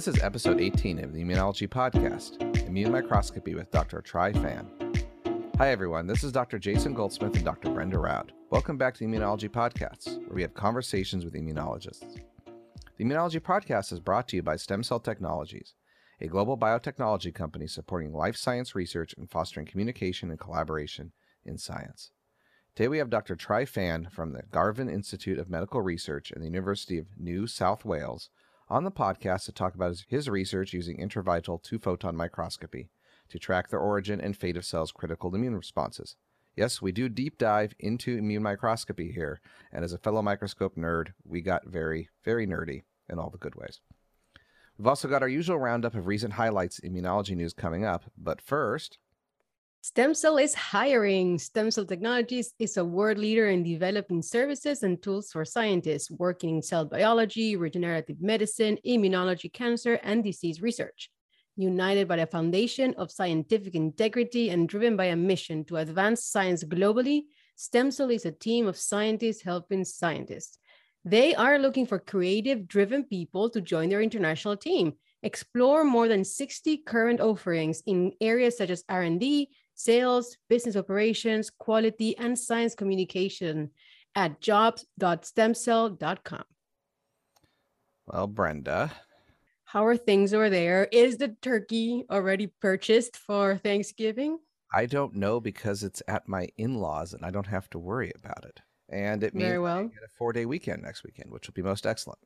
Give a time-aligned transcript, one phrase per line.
[0.00, 4.00] This is episode 18 of the Immunology Podcast, Immune Microscopy with Dr.
[4.00, 4.66] Tri Fan.
[5.58, 6.06] Hi, everyone.
[6.06, 6.58] This is Dr.
[6.58, 7.68] Jason Goldsmith and Dr.
[7.68, 8.32] Brenda Raud.
[8.48, 12.18] Welcome back to the Immunology Podcast, where we have conversations with immunologists.
[12.96, 15.74] The Immunology Podcast is brought to you by Stem Cell Technologies,
[16.18, 21.12] a global biotechnology company supporting life science research and fostering communication and collaboration
[21.44, 22.10] in science.
[22.74, 23.36] Today we have Dr.
[23.36, 27.84] Tri Fan from the Garvan Institute of Medical Research and the University of New South
[27.84, 28.30] Wales
[28.70, 32.88] on the podcast to talk about his research using intravital two photon microscopy
[33.28, 36.16] to track the origin and fate of cells' critical immune responses.
[36.56, 39.40] Yes, we do deep dive into immune microscopy here,
[39.72, 43.54] and as a fellow microscope nerd, we got very, very nerdy in all the good
[43.56, 43.80] ways.
[44.78, 48.98] We've also got our usual roundup of recent highlights immunology news coming up, but first,
[49.82, 51.38] Stem Cell is hiring.
[51.38, 56.56] Stem Cell Technologies is a world leader in developing services and tools for scientists working
[56.56, 61.10] in cell biology, regenerative medicine, immunology, cancer, and disease research.
[61.56, 66.62] United by a foundation of scientific integrity and driven by a mission to advance science
[66.62, 67.22] globally,
[67.56, 70.58] Stem Cell is a team of scientists helping scientists.
[71.06, 74.92] They are looking for creative, driven people to join their international team.
[75.22, 79.48] Explore more than 60 current offerings in areas such as R&D,
[79.84, 83.70] sales, business operations, quality, and science communication
[84.14, 86.44] at jobs.stemcell.com.
[88.06, 88.90] Well, Brenda.
[89.64, 90.88] How are things over there?
[90.90, 94.38] Is the turkey already purchased for Thanksgiving?
[94.74, 98.12] I don't know because it's at my in laws and I don't have to worry
[98.16, 98.60] about it.
[98.88, 99.78] And it means Very well.
[99.78, 102.18] I get a four day weekend next weekend, which will be most excellent.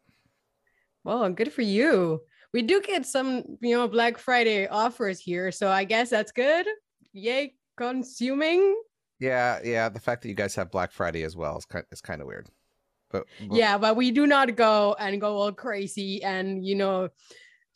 [1.05, 2.23] Well, good for you.
[2.55, 5.53] We do get some, you know, Black Friday offers here.
[5.53, 6.67] So I guess that's good
[7.15, 8.77] yay consuming.
[9.19, 9.89] Yeah, yeah.
[9.89, 12.27] The fact that you guys have Black Friday as well is kind is kind of
[12.27, 12.49] weird.
[13.11, 17.09] But, but yeah, but we do not go and go all crazy and you know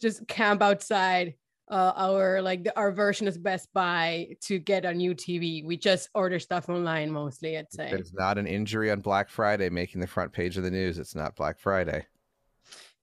[0.01, 1.35] just camp outside
[1.71, 5.65] uh, our like the, our version of Best Buy to get a new TV.
[5.65, 7.57] We just order stuff online mostly.
[7.57, 10.71] I'd say it's not an injury on Black Friday making the front page of the
[10.71, 10.99] news.
[10.99, 12.07] It's not Black Friday.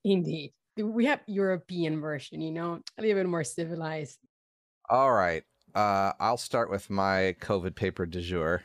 [0.04, 2.42] Indeed, we have European version.
[2.42, 4.20] You know, a little bit more civilized.
[4.90, 5.44] All right.
[5.76, 8.64] Uh, I'll start with my COVID paper du jour,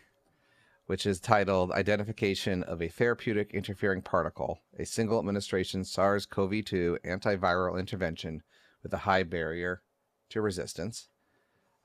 [0.87, 6.99] which is titled Identification of a Therapeutic Interfering Particle, a Single Administration SARS CoV 2
[7.05, 8.45] Antiviral Intervention
[8.85, 9.83] with a High Barrier
[10.29, 11.09] to Resistance.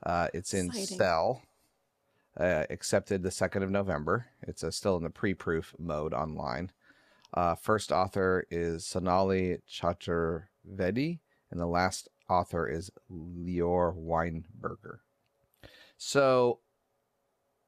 [0.00, 0.96] Uh, it's in Exciting.
[0.96, 1.42] Cell,
[2.38, 4.26] uh, accepted the 2nd of November.
[4.42, 6.70] It's uh, still in the pre proof mode online.
[7.34, 11.18] Uh, first author is Sonali Chaturvedi,
[11.50, 14.98] and the last author is Lior Weinberger.
[15.96, 16.60] So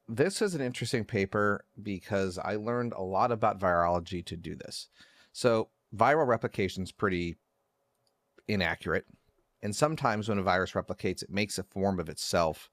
[0.07, 4.89] this is an interesting paper because I learned a lot about virology to do this.
[5.31, 7.37] So viral replication is pretty
[8.47, 9.05] inaccurate.
[9.61, 12.69] And sometimes when a virus replicates, it makes a form of itself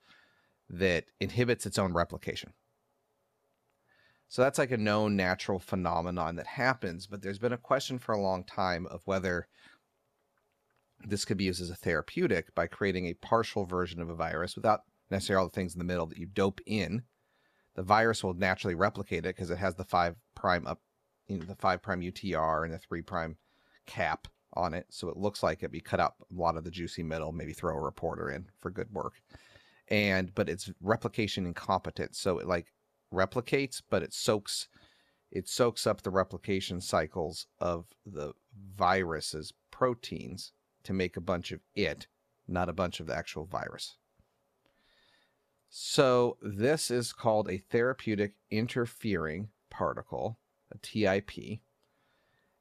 [0.71, 2.53] that inhibits its own replication.
[4.29, 8.13] So that's like a known natural phenomenon that happens, but there's been a question for
[8.13, 9.47] a long time of whether
[11.05, 14.57] this could be used as a therapeutic by creating a partial version of a virus
[14.57, 14.81] without
[15.11, 17.03] necessarily all the things in the middle that you dope in.
[17.75, 20.81] The virus will naturally replicate it because it has the five prime up,
[21.29, 23.37] you know, the five prime UTR and the three prime
[23.87, 24.87] cap on it.
[24.91, 25.71] So it looks like it.
[25.71, 28.71] We cut up a lot of the juicy middle, maybe throw a reporter in for
[28.71, 29.21] good work.
[29.89, 32.17] And but it's replication incompetent.
[32.17, 32.73] So it like
[33.13, 34.69] replicates, but it soaks
[35.31, 38.33] it soaks up the replication cycles of the
[38.77, 40.53] virus's proteins
[40.85, 42.07] to make a bunch of it,
[42.49, 43.97] not a bunch of the actual virus.
[45.69, 50.39] So this is called a therapeutic interfering particle,
[50.73, 51.61] a TIP.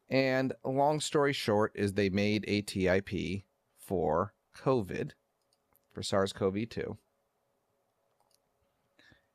[0.09, 3.43] And long story short is they made a TIP
[3.77, 5.11] for COVID,
[5.91, 6.97] for SARS-CoV-2,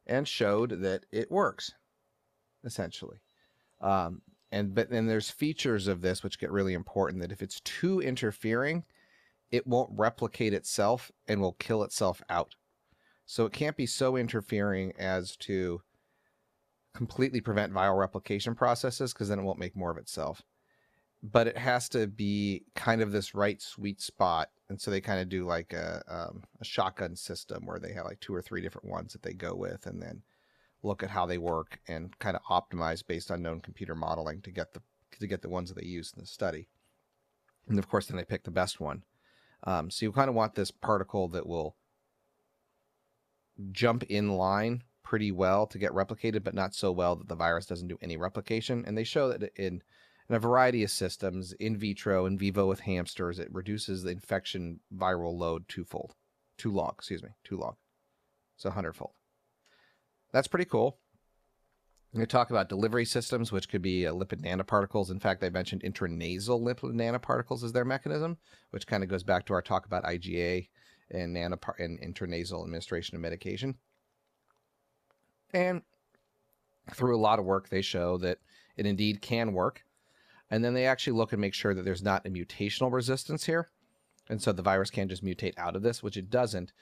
[0.06, 1.72] and showed that it works,
[2.64, 3.18] essentially.
[3.80, 7.60] Um, and but then there's features of this which get really important that if it's
[7.60, 8.84] too interfering,
[9.50, 12.54] it won't replicate itself and will kill itself out.
[13.30, 15.82] So it can't be so interfering as to
[16.94, 20.42] completely prevent viral replication processes because then it won't make more of itself.
[21.22, 24.48] But it has to be kind of this right sweet spot.
[24.68, 28.04] And so they kind of do like a, um, a shotgun system where they have
[28.04, 30.22] like two or three different ones that they go with and then
[30.82, 34.50] look at how they work and kind of optimize based on known computer modeling to
[34.50, 34.82] get the
[35.20, 36.66] to get the ones that they use in the study.
[37.68, 39.04] And of course, then they pick the best one.
[39.62, 41.76] Um, so you kind of want this particle that will
[43.72, 47.66] jump in line pretty well to get replicated, but not so well that the virus
[47.66, 48.84] doesn't do any replication.
[48.86, 49.82] And they show that in
[50.28, 53.40] in a variety of systems, in vitro, in vivo with hamsters.
[53.40, 56.14] It reduces the infection viral load twofold,
[56.56, 57.74] too long, excuse me, too long.
[58.56, 59.10] So a hundredfold.
[60.32, 60.98] That's pretty cool.
[62.12, 65.10] I'm going to talk about delivery systems, which could be uh, lipid nanoparticles.
[65.10, 68.38] In fact, I mentioned intranasal lipid nanoparticles as their mechanism,
[68.70, 70.68] which kind of goes back to our talk about IgA
[71.10, 73.76] and, nanopar- and intranasal administration of medication.
[75.52, 75.82] And
[76.92, 78.38] through a lot of work, they show that
[78.76, 79.84] it indeed can work.
[80.50, 83.68] And then they actually look and make sure that there's not a mutational resistance here.
[84.28, 86.72] And so the virus can just mutate out of this, which it doesn't.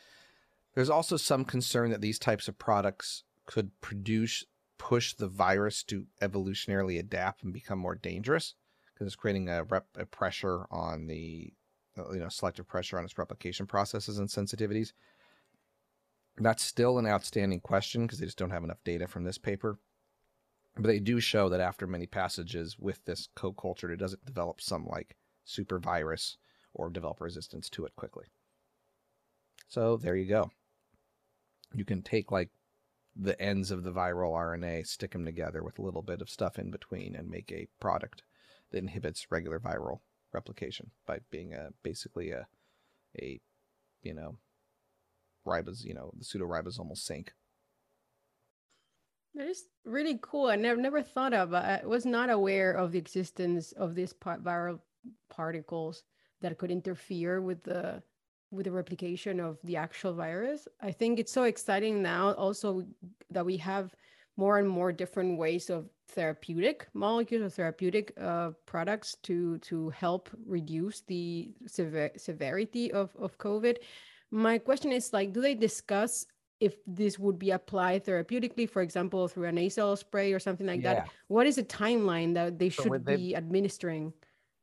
[0.74, 4.44] There's also some concern that these types of products could produce
[4.78, 8.54] push the virus to evolutionarily adapt and become more dangerous
[8.92, 11.52] because it's creating a, rep, a pressure on the
[11.98, 14.92] Uh, you know selective pressure on its replication processes and sensitivities.
[16.36, 19.78] That's still an outstanding question because they just don't have enough data from this paper.
[20.76, 24.86] But they do show that after many passages with this co-culture, it doesn't develop some
[24.86, 26.36] like super virus
[26.74, 28.26] or develop resistance to it quickly.
[29.66, 30.50] So there you go.
[31.74, 32.50] You can take like
[33.16, 36.58] the ends of the viral RNA, stick them together with a little bit of stuff
[36.58, 38.22] in between, and make a product
[38.70, 39.98] that inhibits regular viral
[40.32, 42.46] replication by being a basically a
[43.20, 43.40] a
[44.02, 44.36] you know
[45.46, 47.32] ribos you know the pseudo-ribosomal sink.
[49.34, 50.46] That is really cool.
[50.46, 51.54] I never never thought of.
[51.54, 54.80] I was not aware of the existence of these viral
[55.30, 56.02] particles
[56.40, 58.02] that could interfere with the
[58.50, 60.66] with the replication of the actual virus.
[60.80, 62.84] I think it's so exciting now also
[63.30, 63.94] that we have
[64.36, 70.28] more and more different ways of therapeutic molecules or therapeutic uh, products to to help
[70.46, 73.76] reduce the sever- severity of, of COVID.
[74.30, 76.26] My question is like, do they discuss
[76.60, 80.82] if this would be applied therapeutically, for example, through a nasal spray or something like
[80.82, 80.94] yeah.
[80.94, 81.08] that?
[81.28, 84.12] What is the timeline that they should so be administering?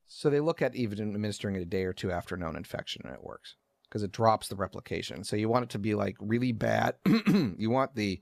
[0.07, 3.13] So they look at even administering it a day or two after known infection and
[3.13, 3.55] it works
[3.89, 5.23] because it drops the replication.
[5.23, 6.95] So you want it to be like really bad.
[7.57, 8.21] you want the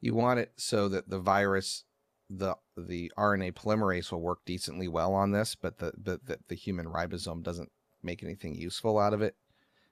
[0.00, 1.84] you want it so that the virus
[2.30, 6.54] the the RNA polymerase will work decently well on this, but the but the, the
[6.54, 7.70] human ribosome doesn't
[8.02, 9.36] make anything useful out of it.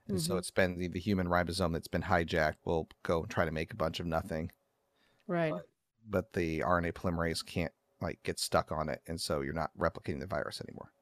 [0.08, 0.26] And mm-hmm.
[0.26, 3.50] so it's been the, the human ribosome that's been hijacked will go and try to
[3.50, 4.52] make a bunch of nothing.
[5.26, 5.52] Right.
[5.52, 5.66] But,
[6.08, 10.20] but the RNA polymerase can't like get stuck on it, and so you're not replicating
[10.20, 10.92] the virus anymore.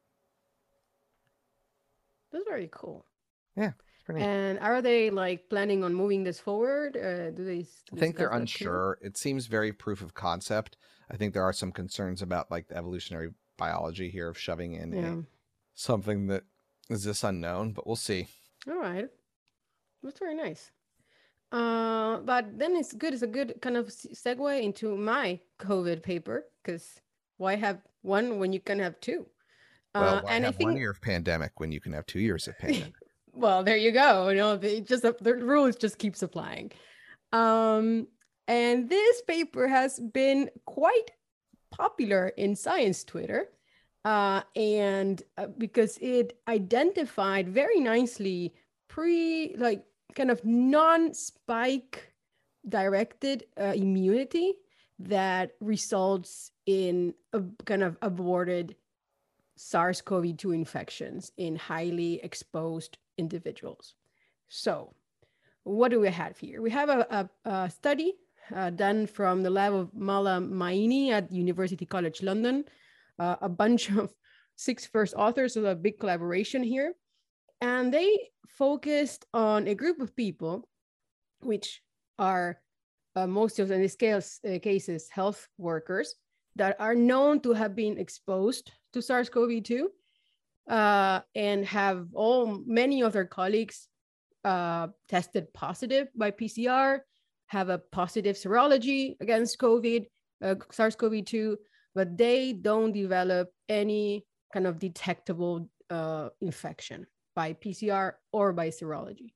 [2.31, 3.05] That's very cool.
[3.55, 3.71] Yeah.
[4.07, 6.95] And are they like planning on moving this forward?
[6.95, 7.65] Uh, do they?
[7.93, 8.97] I think they're unsure.
[9.01, 9.07] Too?
[9.07, 10.77] It seems very proof of concept.
[11.09, 14.93] I think there are some concerns about like the evolutionary biology here of shoving in
[14.93, 15.13] yeah.
[15.13, 15.17] a,
[15.73, 16.43] something that
[16.89, 18.27] is this unknown, but we'll see.
[18.67, 19.07] All right,
[20.03, 20.71] that's very nice.
[21.51, 23.13] Uh, but then it's good.
[23.13, 26.99] It's a good kind of segue into my COVID paper because
[27.37, 29.25] why have one when you can have two?
[29.93, 32.47] Well, uh, and I think one year of pandemic when you can have two years
[32.47, 32.93] of pandemic
[33.35, 34.29] well, there you go.
[34.29, 36.71] You know, they just the rules just keeps applying.
[37.31, 38.07] Um,
[38.47, 41.11] and this paper has been quite
[41.71, 43.49] popular in science Twitter.
[44.03, 48.53] Uh, and uh, because it identified very nicely
[48.87, 49.83] pre like
[50.13, 52.13] kind of non-spike
[52.69, 54.53] directed uh, immunity
[54.99, 58.75] that results in a kind of aborted
[59.57, 63.95] SARS-CoV-2 infections in highly exposed individuals.
[64.47, 64.93] So
[65.63, 66.61] what do we have here?
[66.61, 68.13] We have a, a, a study
[68.55, 72.63] uh, done from the lab of Mala Maini at University College London,
[73.19, 74.13] uh, a bunch of
[74.55, 76.93] six first authors, so a big collaboration here.
[77.61, 80.67] And they focused on a group of people,
[81.41, 81.81] which
[82.19, 82.59] are
[83.15, 86.15] uh, most of in these case, uh, cases health workers
[86.55, 89.85] that are known to have been exposed to SARS-CoV-2
[90.67, 93.87] uh, and have all many of their colleagues
[94.43, 96.99] uh, tested positive by PCR,
[97.47, 100.05] have a positive serology against COVID,
[100.43, 101.55] uh, SARS-CoV-2,
[101.93, 107.05] but they don't develop any kind of detectable uh, infection
[107.35, 109.33] by PCR or by serology.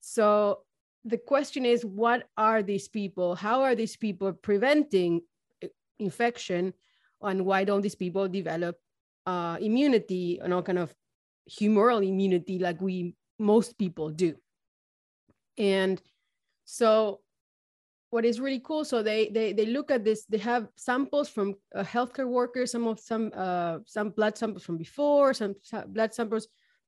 [0.00, 0.60] So
[1.04, 3.34] the question is, what are these people?
[3.34, 5.20] How are these people preventing
[5.62, 6.72] uh, infection?
[7.22, 8.76] And why don't these people develop
[9.26, 10.94] uh, immunity and all kind of
[11.50, 14.34] humoral immunity like we most people do.
[15.58, 16.00] And
[16.64, 17.20] so
[18.14, 21.52] what is really cool so they they they look at this they have samples from
[21.74, 25.56] uh, healthcare workers some of some uh, some blood samples from before some
[25.88, 26.46] blood samples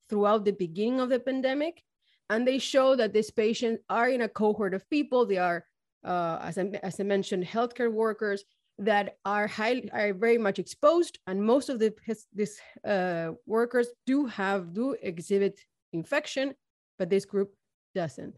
[0.09, 1.83] throughout the beginning of the pandemic
[2.31, 5.65] and they show that these patients are in a cohort of people they are
[6.05, 8.45] uh, as, I, as I mentioned healthcare workers
[8.79, 11.95] that are highly are very much exposed, and most of the
[12.35, 15.61] these uh, workers do have do exhibit
[15.93, 16.55] infection,
[16.99, 17.55] but this group
[17.95, 18.37] doesn't.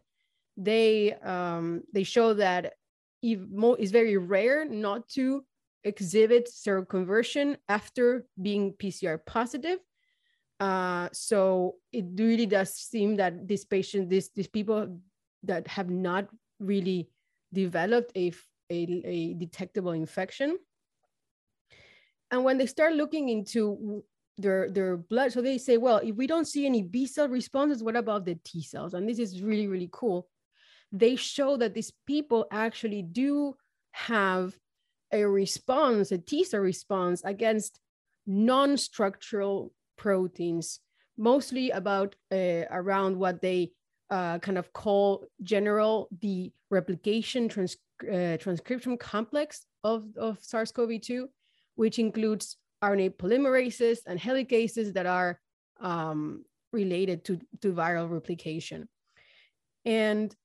[0.55, 2.73] They um, they show that
[3.21, 5.43] it's very rare not to
[5.83, 9.79] exhibit seroconversion after being PCR positive.
[10.59, 14.99] Uh, so it really does seem that this patient, this these people
[15.43, 16.27] that have not
[16.59, 17.09] really
[17.53, 18.31] developed a,
[18.69, 20.57] a, a detectable infection.
[22.31, 24.03] And when they start looking into
[24.37, 27.83] their their blood, so they say, well, if we don't see any B cell responses,
[27.83, 28.93] what about the T cells?
[28.93, 30.27] And this is really really cool.
[30.91, 33.55] They show that these people actually do
[33.91, 34.57] have
[35.11, 37.79] a response, a T cell response against
[38.27, 40.79] non-structural proteins,
[41.17, 43.71] mostly about uh, around what they
[44.09, 51.25] uh, kind of call general the replication trans uh, transcription complex of, of SARS-CoV-2,
[51.75, 55.39] which includes RNA polymerases and helicases that are
[55.79, 58.87] um, related to, to viral replication.
[59.85, 60.35] And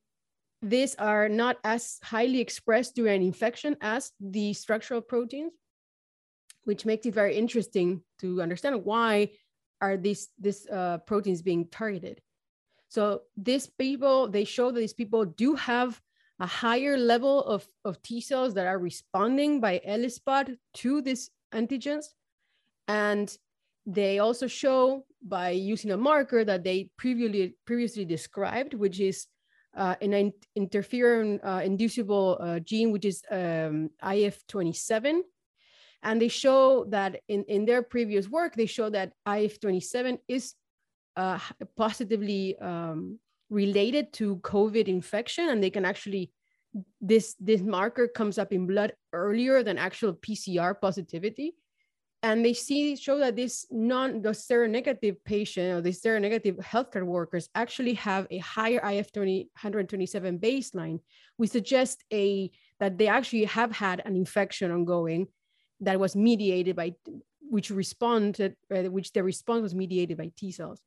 [0.63, 5.53] these are not as highly expressed during infection as the structural proteins,
[6.65, 9.31] which makes it very interesting to understand why
[9.81, 12.21] are these, these uh, proteins being targeted.
[12.89, 16.01] So these people, they show that these people do have
[16.41, 22.07] a higher level of, of T cells that are responding by ELISpot to these antigens.
[22.89, 23.37] And
[23.87, 29.27] they also show by using a marker that they previously previously described, which is
[29.77, 35.21] uh, an interferon uh, inducible uh, gene, which is um, IF27.
[36.03, 40.55] And they show that in, in their previous work, they show that IF27 is
[41.17, 41.39] uh,
[41.77, 43.19] positively um,
[43.51, 46.33] related to COVID infection, and they can actually
[47.01, 51.55] this this marker comes up in blood earlier than actual PCR positivity,
[52.25, 57.49] and they see show that this non the seronegative patient or the seronegative healthcare workers
[57.55, 61.01] actually have a higher IF20 127 baseline,
[61.39, 65.29] We suggest a that they actually have had an infection ongoing
[65.81, 66.95] that was mediated by
[67.51, 70.81] which responded uh, which the response was mediated by T cells.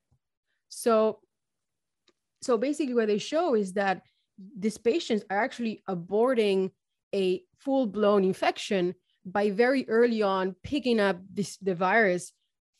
[0.70, 1.20] So,
[2.41, 4.01] so basically what they show is that
[4.58, 6.72] these patients are actually aborting
[7.13, 8.94] a full-blown infection
[9.25, 12.32] by very early on picking up this the virus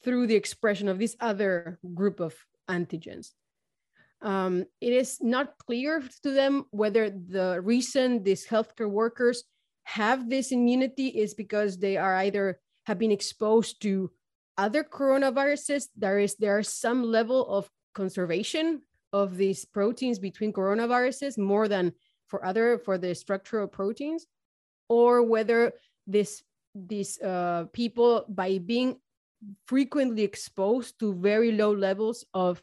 [0.04, 2.36] through the expression of this other group of
[2.70, 3.32] antigens.
[4.22, 9.44] Um, it is not clear to them whether the reason these healthcare workers
[9.84, 14.12] have this immunity is because they are either have been exposed to
[14.58, 15.88] other coronaviruses.
[15.96, 18.82] There is there are some level of conservation
[19.14, 21.94] of these proteins between coronaviruses more than
[22.28, 24.28] for other for the structural proteins
[24.90, 25.72] or whether
[26.06, 26.44] this
[26.76, 29.00] these uh, people by being
[29.66, 32.62] frequently exposed to very low levels of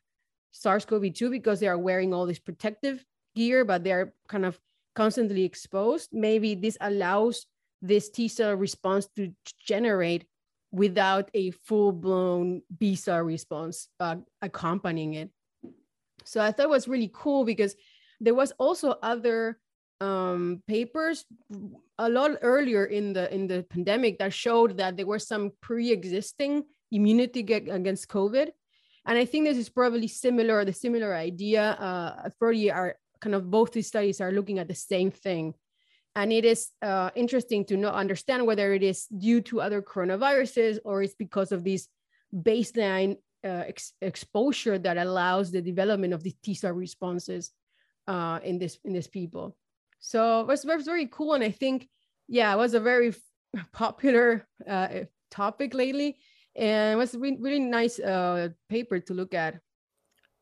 [0.53, 4.59] SARS-CoV-2 because they are wearing all this protective gear but they're kind of
[4.95, 7.47] constantly exposed maybe this allows
[7.85, 10.25] this T cell response to generate
[10.73, 15.31] without a full blown B cell response uh, accompanying it.
[16.25, 17.75] So I thought it was really cool because
[18.21, 19.59] there was also other
[20.01, 21.25] um, papers
[21.99, 26.65] a lot earlier in the in the pandemic that showed that there were some pre-existing
[26.91, 28.49] immunity against COVID,
[29.07, 30.65] and I think this is probably similar.
[30.65, 31.63] The similar idea.
[31.79, 35.55] Uh, Frody are kind of both these studies are looking at the same thing
[36.17, 40.79] and it is uh, interesting to not understand whether it is due to other coronaviruses
[40.85, 41.89] or it's because of this
[42.33, 47.53] baseline uh, ex exposure that allows the development of the T cell responses
[48.07, 49.57] uh, in this in this people.
[50.01, 51.89] So it was, it was very cool, and I think
[52.29, 53.15] yeah, it was a very
[53.73, 54.89] popular uh,
[55.31, 56.17] topic lately,
[56.57, 59.61] and it was a really, really nice uh, paper to look at.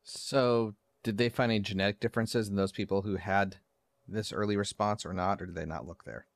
[0.03, 3.57] So, did they find any genetic differences in those people who had
[4.07, 6.27] this early response or not, or did they not look there?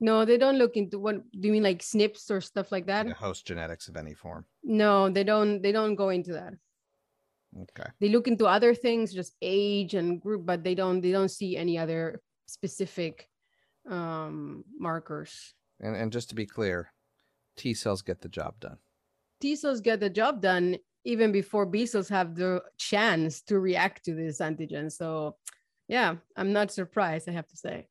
[0.00, 3.06] No, they don't look into what do you mean like SNPs or stuff like that?
[3.06, 4.46] Like host genetics of any form.
[4.62, 6.54] No, they don't they don't go into that.
[7.62, 7.90] Okay.
[8.00, 11.56] They look into other things, just age and group, but they don't they don't see
[11.56, 13.28] any other specific
[13.88, 15.54] um markers.
[15.80, 16.92] And and just to be clear,
[17.56, 18.78] T cells get the job done.
[19.40, 24.04] T cells get the job done even before B cells have the chance to react
[24.04, 24.92] to this antigen.
[24.92, 25.36] So
[25.88, 27.88] yeah, I'm not surprised, I have to say.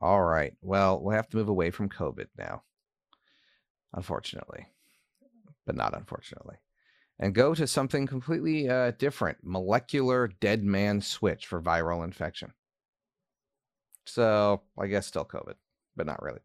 [0.00, 0.54] All right.
[0.60, 2.64] Well, we'll have to move away from COVID now,
[3.92, 4.66] unfortunately,
[5.66, 6.56] but not unfortunately,
[7.18, 12.52] and go to something completely uh, different molecular dead man switch for viral infection.
[14.04, 15.54] So, I guess still COVID,
[15.96, 16.40] but not really.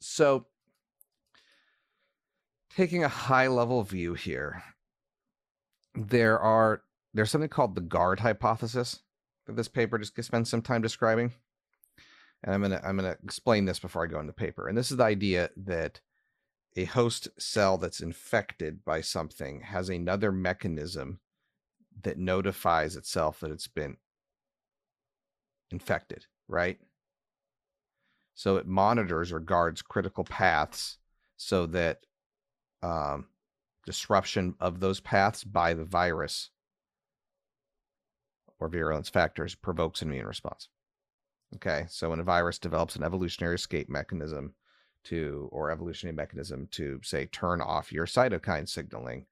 [0.00, 0.46] So,
[2.74, 4.62] taking a high level view here,
[5.94, 6.82] there are
[7.12, 9.00] there's something called the guard hypothesis
[9.46, 11.32] that this paper just spends some time describing.
[12.42, 14.68] And I'm gonna I'm gonna explain this before I go into the paper.
[14.68, 16.00] And this is the idea that
[16.76, 21.20] a host cell that's infected by something has another mechanism
[22.02, 23.96] that notifies itself that it's been
[25.70, 26.78] infected, right?
[28.34, 30.98] So it monitors or guards critical paths
[31.36, 32.00] so that
[32.82, 33.26] um,
[33.86, 36.50] disruption of those paths by the virus
[38.58, 40.68] or virulence factors provokes an immune response.
[41.56, 44.54] Okay, so when a virus develops an evolutionary escape mechanism
[45.04, 49.26] to, or evolutionary mechanism to, say, turn off your cytokine signaling,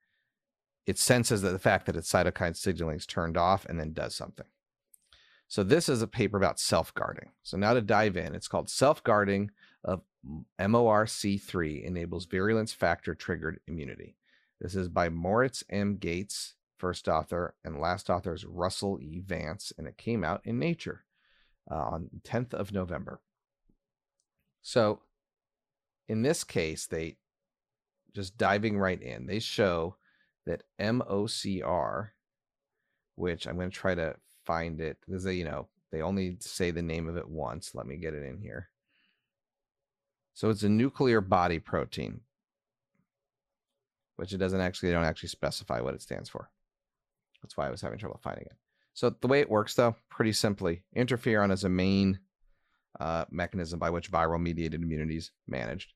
[0.86, 4.14] it senses that the fact that its cytokine signaling is turned off and then does
[4.14, 4.46] something.
[5.48, 7.30] So this is a paper about self-guarding.
[7.42, 9.50] So now to dive in, it's called self-guarding
[9.84, 10.00] of
[10.58, 14.16] MORC3 enables virulence factor triggered immunity.
[14.60, 15.96] This is by Moritz M.
[15.96, 19.20] Gates, first author, and last author is Russell E.
[19.20, 21.04] Vance, and it came out in Nature
[21.70, 23.20] uh, on 10th of November.
[24.62, 25.00] So
[26.12, 27.16] in this case, they
[28.14, 29.96] just diving right in, they show
[30.44, 32.08] that MOCR,
[33.14, 36.70] which I'm going to try to find it because they, you know, they only say
[36.70, 37.74] the name of it once.
[37.74, 38.68] Let me get it in here.
[40.34, 42.20] So it's a nuclear body protein,
[44.16, 46.50] which it doesn't actually, they don't actually specify what it stands for.
[47.42, 48.56] That's why I was having trouble finding it.
[48.92, 52.18] So the way it works, though, pretty simply, interferon is a main
[53.00, 55.94] uh, mechanism by which viral mediated immunity is managed.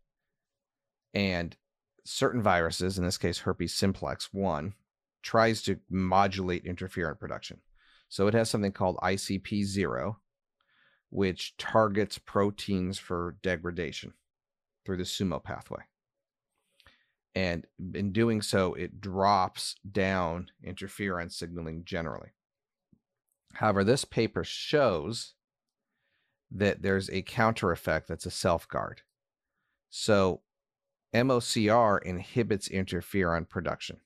[1.17, 1.57] And
[2.05, 4.75] certain viruses, in this case herpes simplex 1,
[5.23, 7.63] tries to modulate interferon production.
[8.11, 10.17] So it has something called ICP0,
[11.09, 14.13] which targets proteins for degradation
[14.85, 15.85] through the SUMO pathway.
[17.35, 22.33] And in doing so, it drops down interferon signaling generally.
[23.55, 25.33] However, this paper shows
[26.51, 29.01] that there's a counter effect that's a self guard.
[29.89, 30.43] So
[31.17, 34.01] MOCR inhibits interferon production.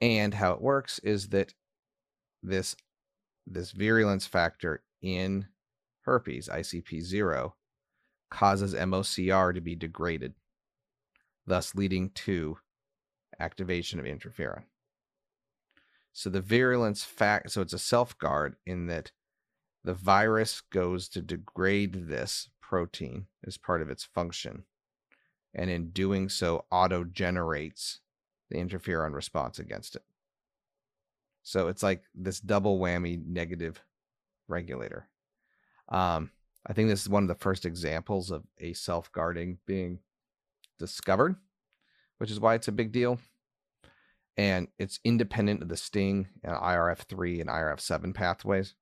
[0.00, 1.54] And how it works is that
[2.42, 2.74] this
[3.46, 5.46] this virulence factor in
[6.02, 7.52] herpes ICP0
[8.30, 10.34] causes MOCR to be degraded,
[11.46, 12.58] thus leading to
[13.38, 14.64] activation of interferon.
[16.12, 19.12] So the virulence fact so it's a self guard in that
[19.84, 24.64] the virus goes to degrade this protein as part of its function
[25.54, 28.00] and in doing so auto generates
[28.50, 30.02] the interferon response against it.
[31.42, 33.82] So it's like this double whammy negative
[34.48, 35.08] regulator.
[35.88, 36.30] Um,
[36.66, 40.00] I think this is one of the first examples of a self guarding being
[40.78, 41.36] discovered,
[42.18, 43.18] which is why it's a big deal.
[44.36, 48.74] And it's independent of the STING and IRF3 and IRF7 pathways.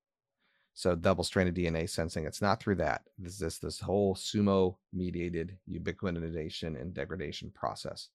[0.79, 3.03] So double stranded DNA sensing, it's not through that.
[3.19, 8.11] This this this whole sumo mediated ubiquitination and degradation process.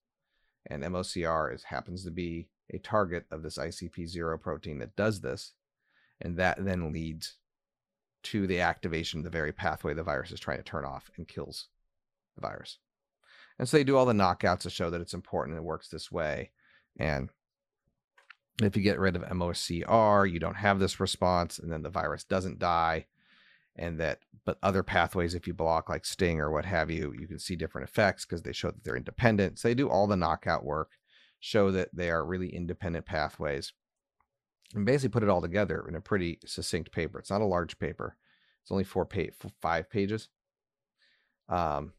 [0.70, 5.52] And MOCR is happens to be a target of this ICP0 protein that does this.
[6.22, 7.34] And that then leads
[8.22, 11.28] to the activation of the very pathway the virus is trying to turn off and
[11.28, 11.68] kills
[12.34, 12.78] the virus.
[13.58, 15.88] And so they do all the knockouts to show that it's important and it works
[15.88, 16.50] this way.
[16.98, 17.28] And
[18.62, 22.24] if you get rid of MOCR, you don't have this response, and then the virus
[22.24, 23.06] doesn't die.
[23.76, 27.26] And that, but other pathways, if you block like Sting or what have you, you
[27.26, 29.58] can see different effects because they show that they're independent.
[29.58, 30.92] So they do all the knockout work,
[31.40, 33.72] show that they are really independent pathways,
[34.72, 37.18] and basically put it all together in a pretty succinct paper.
[37.18, 38.16] It's not a large paper;
[38.62, 40.28] it's only four page, five pages.
[41.48, 41.94] Um,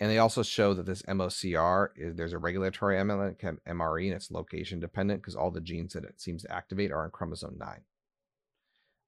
[0.00, 4.78] and they also show that this MOCR is there's a regulatory MRE, and it's location
[4.78, 7.80] dependent because all the genes that it seems to activate are on chromosome 9.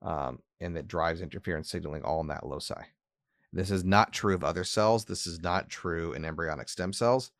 [0.02, 2.82] Um, and that drives interference signaling all in that loci.
[3.52, 5.04] This is not true of other cells.
[5.04, 7.30] This is not true in embryonic stem cells.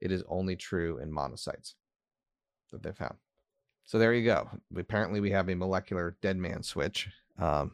[0.00, 1.74] It is only true in monocytes
[2.70, 3.16] that they found.
[3.84, 4.48] So there you go.
[4.76, 7.72] Apparently, we have a molecular dead man switch um,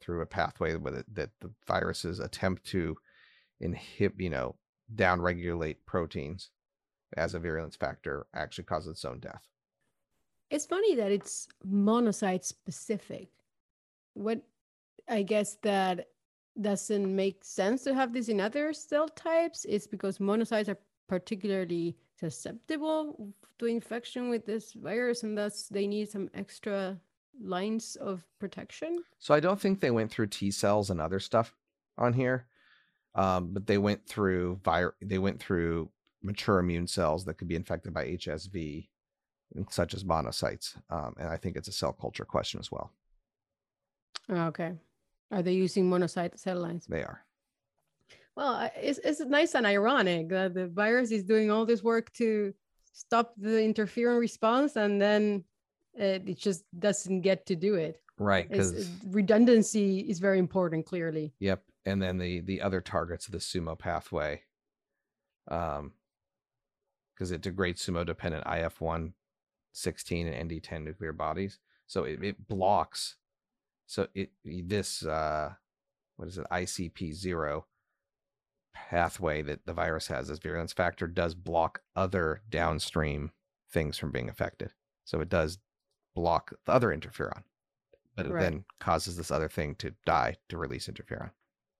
[0.00, 2.96] through a pathway it, that the viruses attempt to
[3.60, 4.56] inhibit, you know,
[4.94, 6.50] downregulate proteins
[7.16, 9.42] as a virulence factor actually causes its own death.
[10.50, 13.28] It's funny that it's monocyte specific.
[14.14, 14.42] What
[15.08, 16.08] I guess that
[16.60, 21.96] doesn't make sense to have this in other cell types is because monocytes are particularly
[22.18, 26.98] susceptible to infection with this virus and thus they need some extra
[27.40, 29.02] lines of protection.
[29.18, 31.54] So I don't think they went through T cells and other stuff
[31.98, 32.46] on here.
[33.16, 35.90] Um, but they went through vir- they went through
[36.22, 38.88] mature immune cells that could be infected by HSV,
[39.70, 40.76] such as monocytes.
[40.90, 42.92] Um, and I think it's a cell culture question as well.
[44.30, 44.72] Okay.
[45.30, 46.86] Are they using monocyte cell lines?
[46.86, 47.24] They are.
[48.36, 52.52] Well, it's, it's nice and ironic that the virus is doing all this work to
[52.92, 55.44] stop the interferon response and then
[55.94, 58.02] it, it just doesn't get to do it.
[58.18, 58.48] Right.
[58.48, 61.32] Because redundancy is very important, clearly.
[61.40, 61.62] Yep.
[61.86, 64.42] And then the the other targets of the sumo pathway.
[65.48, 65.92] Um,
[67.14, 69.12] because it degrades sumo dependent IF1,
[69.72, 71.58] 16, and ND10 nuclear bodies.
[71.86, 73.16] So it, it blocks.
[73.86, 75.52] So it this uh,
[76.16, 77.66] what is it ICP zero
[78.74, 83.30] pathway that the virus has, this virulence factor, does block other downstream
[83.70, 84.72] things from being affected.
[85.04, 85.58] So it does
[86.14, 87.44] block the other interferon,
[88.16, 88.42] but it right.
[88.42, 91.30] then causes this other thing to die to release interferon.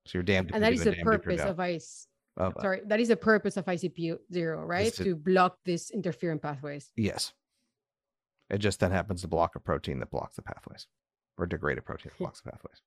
[0.07, 0.53] So you're damned.
[0.55, 2.07] And that is the purpose of ICE.
[2.38, 4.92] Uh, Sorry, that is the purpose of ICP zero, right?
[4.95, 6.90] To, to block these interferon pathways.
[6.97, 7.33] Yes.
[8.51, 10.87] It just then happens to block a protein that blocks the pathways,
[11.38, 12.83] or degrade a protein that blocks the pathways.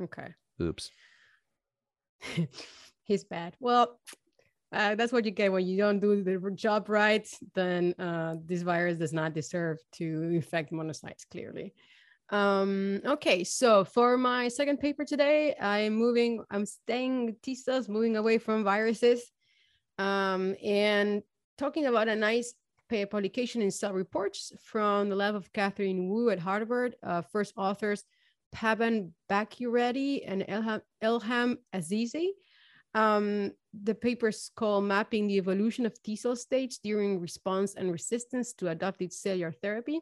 [0.00, 0.34] Okay.
[0.62, 0.90] Oops.
[3.04, 3.56] He's bad.
[3.60, 3.98] Well,
[4.72, 7.26] uh, that's what you get when you don't do the job right.
[7.54, 11.28] Then uh, this virus does not deserve to infect monocytes.
[11.30, 11.74] Clearly.
[12.30, 16.44] Um, okay, so for my second paper today, I'm moving.
[16.50, 19.30] I'm staying T cells, moving away from viruses,
[19.98, 21.22] um, and
[21.58, 22.54] talking about a nice
[22.88, 26.96] publication in Cell Reports from the lab of Catherine Wu at Harvard.
[27.02, 28.04] Uh, first authors
[28.54, 32.30] Pavan Bhagireddy and Elham, Elham Azizi.
[32.94, 38.52] Um, the paper's called Mapping the Evolution of T cell states during response and resistance
[38.54, 40.00] to adoptive cellular therapy.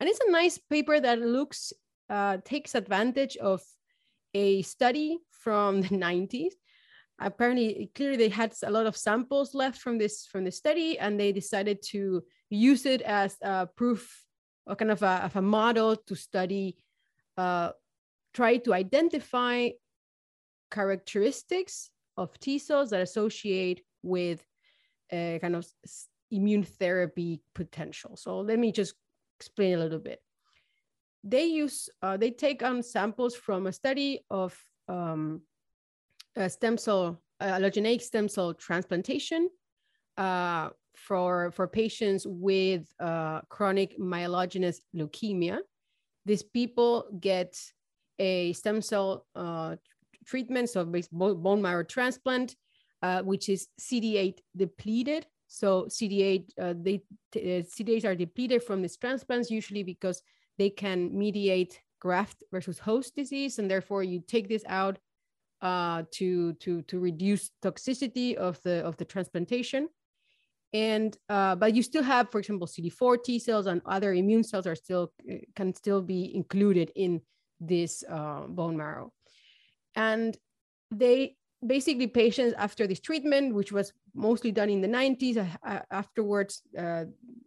[0.00, 1.72] And it's a nice paper that looks,
[2.08, 3.62] uh, takes advantage of
[4.34, 6.52] a study from the 90s.
[7.20, 11.20] Apparently, clearly they had a lot of samples left from this from the study, and
[11.20, 14.24] they decided to use it as a proof
[14.66, 16.78] or kind of a, of a model to study,
[17.36, 17.72] uh,
[18.32, 19.68] try to identify
[20.70, 24.42] characteristics of T cells that associate with
[25.12, 25.66] a kind of
[26.30, 28.16] immune therapy potential.
[28.16, 28.94] So let me just
[29.40, 30.20] explain a little bit.
[31.24, 34.52] They use, uh, they take on samples from a study of
[34.88, 35.42] um,
[36.48, 39.48] stem cell, allogeneic stem cell transplantation
[40.18, 45.58] uh, for, for patients with uh, chronic myelogenous leukemia.
[46.26, 47.58] These people get
[48.18, 49.76] a stem cell uh,
[50.26, 52.56] treatment, so bone marrow transplant,
[53.02, 55.26] uh, which is CD8 depleted.
[55.52, 57.02] So CD8, uh, they
[57.34, 60.22] uh, CD8s are depleted from these transplants usually because
[60.58, 64.98] they can mediate graft versus host disease, and therefore you take this out
[65.60, 69.88] uh, to to to reduce toxicity of the of the transplantation.
[70.72, 74.68] And uh, but you still have, for example, CD4 T cells and other immune cells
[74.68, 77.22] are still uh, can still be included in
[77.58, 79.12] this bone marrow
[79.94, 80.36] and
[80.90, 81.36] they
[81.66, 87.04] basically patients after this treatment which was mostly done in the 90s uh, afterwards uh,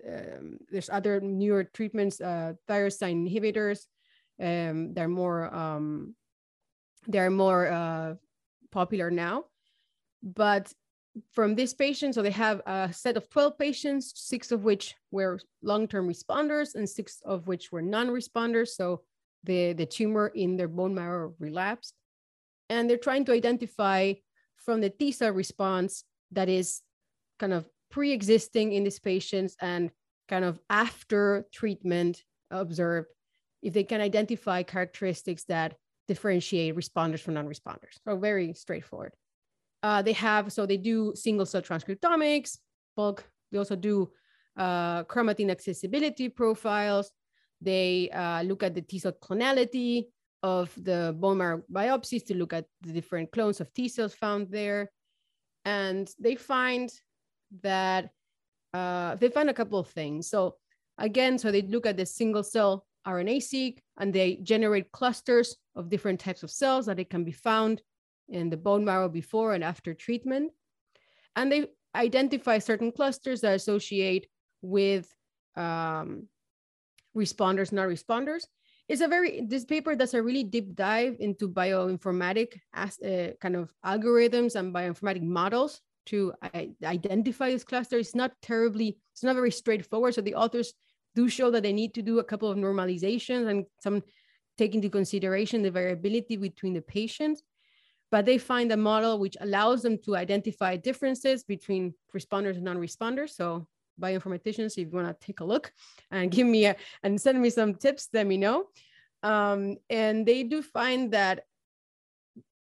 [0.08, 3.88] um, there's other newer treatments uh, tyrosine inhibitors
[4.40, 6.16] um, they're more um,
[7.08, 8.16] they're more uh,
[8.72, 9.46] popular now.
[10.22, 10.72] But
[11.32, 15.40] from these patients so they have a set of 12 patients six of which were
[15.62, 18.70] long-term responders and six of which were non-responders.
[18.70, 19.02] So
[19.44, 21.94] the the tumor in their bone marrow relapsed
[22.70, 24.14] and they're trying to identify
[24.56, 26.82] from the T cell response that is
[27.40, 29.92] kind of pre-existing in these patients and
[30.30, 33.10] kind of after treatment observed
[33.62, 35.76] if they can identify characteristics that
[36.08, 37.96] differentiate responders from non-responders.
[38.06, 39.14] So very straightforward.
[39.82, 42.58] Uh, they have so they do single cell transcriptomics
[42.96, 44.12] bulk they also do
[44.58, 47.12] uh, chromatin accessibility profiles.
[47.62, 50.08] They uh, look at the T cell clonality
[50.44, 54.50] of the bone marrow biopsies to look at the different clones of T cells found
[54.52, 54.92] there.
[55.66, 56.92] And they find
[57.62, 58.10] that
[58.74, 60.30] uh, they find a couple of things.
[60.30, 60.58] So
[60.98, 66.20] again, so they look at the single cell RNA-seq and they generate clusters of different
[66.20, 67.82] types of cells that it can be found
[68.30, 70.52] in the bone marrow before and after treatment.
[71.36, 74.28] And they identify certain clusters that associate
[74.62, 75.08] with
[75.56, 76.28] um,
[77.16, 78.44] responders, not responders
[78.94, 83.56] it's a very this paper does a really deep dive into bioinformatic as uh, kind
[83.56, 89.36] of algorithms and bioinformatic models to uh, identify this cluster it's not terribly it's not
[89.36, 90.14] very straightforward.
[90.14, 90.74] So the authors
[91.16, 94.04] do show that they need to do a couple of normalizations and some
[94.60, 97.42] take into consideration the variability between the patients.
[98.12, 103.32] But they find a model which allows them to identify differences between responders and non-responders.
[103.32, 103.68] So
[104.00, 105.72] bioinformaticians, if you want to take a look
[106.12, 108.66] and give me a, and send me some tips, let me know.
[109.22, 111.46] Um, and they do find that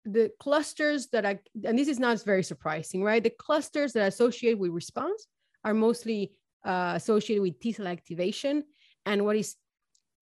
[0.04, 3.22] the clusters that are, and this is not very surprising, right?
[3.22, 5.26] The clusters that are associated with response
[5.64, 6.32] are mostly
[6.64, 8.64] uh, associated with T cell activation
[9.06, 9.56] and what is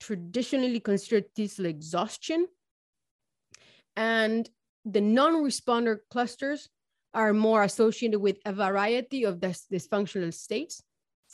[0.01, 2.47] traditionally considered T cell exhaustion.
[3.97, 4.49] And
[4.85, 6.69] the non-responder clusters
[7.14, 10.83] are more associated with a variety of dysfunctional states,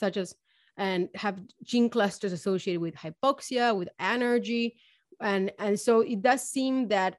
[0.03, 0.35] such as
[0.75, 4.65] and have gene clusters associated with hypoxia, with energy.
[5.21, 7.17] And, and so it does seem that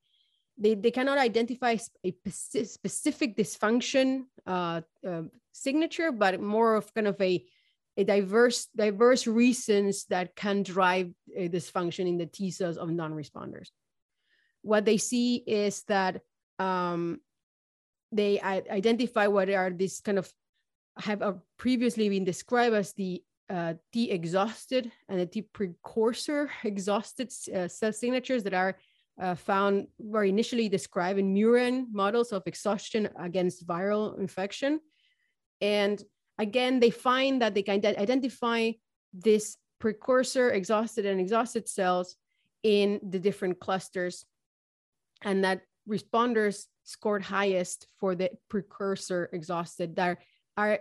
[0.63, 7.19] they, they cannot identify a specific dysfunction uh, uh, signature, but more of kind of
[7.21, 7.45] a,
[7.97, 13.69] a diverse diverse reasons that can drive a dysfunction in the T cells of non-responders.
[14.63, 16.23] What they see is that
[16.59, 17.21] um,
[18.11, 20.27] they identify what are these kind of
[20.99, 27.33] have uh, previously been described as the uh, T exhausted and the T precursor exhausted
[27.55, 28.77] uh, cell signatures that are
[29.21, 34.81] uh, found were initially described in murine models of exhaustion against viral infection.
[35.61, 36.03] And
[36.39, 38.73] again, they find that they can identify
[39.13, 42.17] this precursor exhausted and exhausted cells
[42.63, 44.25] in the different clusters
[45.25, 50.19] and that responders scored highest for the precursor exhausted that
[50.57, 50.81] are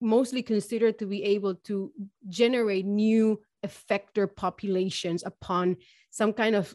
[0.00, 1.92] mostly considered to be able to
[2.28, 5.76] generate new effector populations upon
[6.10, 6.74] some kind of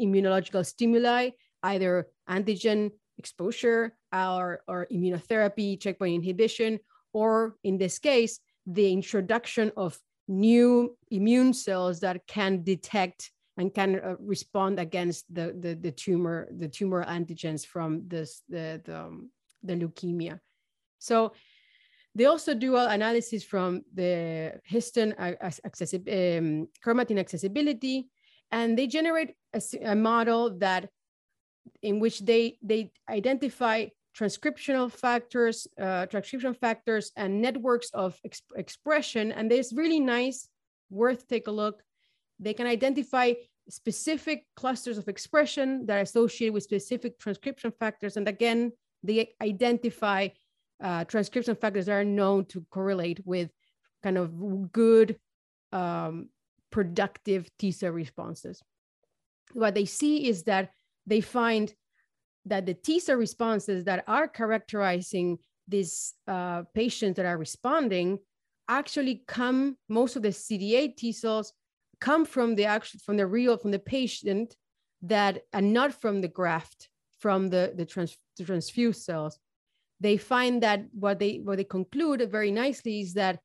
[0.00, 1.30] immunological stimuli,
[1.62, 6.80] either antigen exposure or, or immunotherapy, checkpoint inhibition,
[7.12, 14.00] or in this case, the introduction of new immune cells that can detect and can
[14.00, 19.30] uh, respond against the, the, the tumor the tumor antigens from this the the, um,
[19.62, 20.40] the leukemia.
[20.98, 21.34] So
[22.14, 28.08] they also do analysis from the histone accessi- um, chromatin accessibility,
[28.50, 30.88] and they generate a, a model that
[31.82, 39.32] in which they they identify transcriptional factors, uh, transcription factors, and networks of exp- expression.
[39.32, 40.48] And there's really nice,
[40.90, 41.82] worth take a look.
[42.38, 43.34] They can identify
[43.68, 48.16] specific clusters of expression that are associated with specific transcription factors.
[48.16, 48.72] And again,
[49.02, 50.28] they identify
[50.84, 53.50] uh, transcription factors are known to correlate with
[54.02, 55.16] kind of good
[55.72, 56.28] um,
[56.70, 58.62] productive T cell responses.
[59.54, 60.70] What they see is that
[61.06, 61.72] they find
[62.44, 68.18] that the T cell responses that are characterizing these uh, patients that are responding
[68.68, 71.54] actually come, most of the CD8 T cells
[72.00, 74.54] come from the actual, from the real, from the patient
[75.00, 79.38] that, and not from the graft, from the, the, trans, the transfused cells.
[80.00, 83.40] They find that what they, what they conclude very nicely is that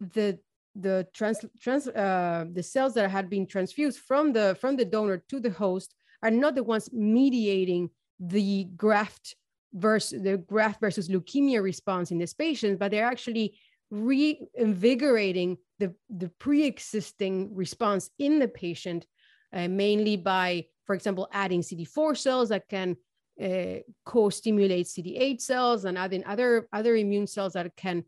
[0.00, 0.38] the
[0.74, 5.24] the trans, trans uh, the cells that had been transfused from the from the donor
[5.28, 9.34] to the host are not the ones mediating the graft
[9.74, 13.58] versus the graft versus leukemia response in this patient, but they're actually
[13.90, 19.06] reinvigorating the, the pre-existing response in the patient,
[19.52, 22.96] uh, mainly by, for example, adding CD4 cells that can
[23.42, 28.04] uh, co-stimulate CD8 cells and adding other, other immune cells that can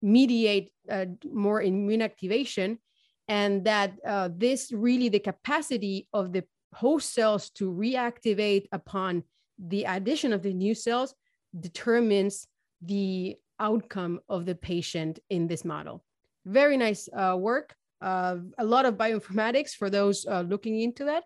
[0.00, 2.78] mediate uh, more immune activation
[3.28, 6.44] and that uh, this really the capacity of the
[6.74, 9.22] host cells to reactivate upon
[9.58, 11.14] the addition of the new cells
[11.58, 12.46] determines
[12.80, 16.04] the outcome of the patient in this model.
[16.44, 17.74] Very nice uh, work.
[18.00, 21.22] A lot of bioinformatics for those uh, looking into that.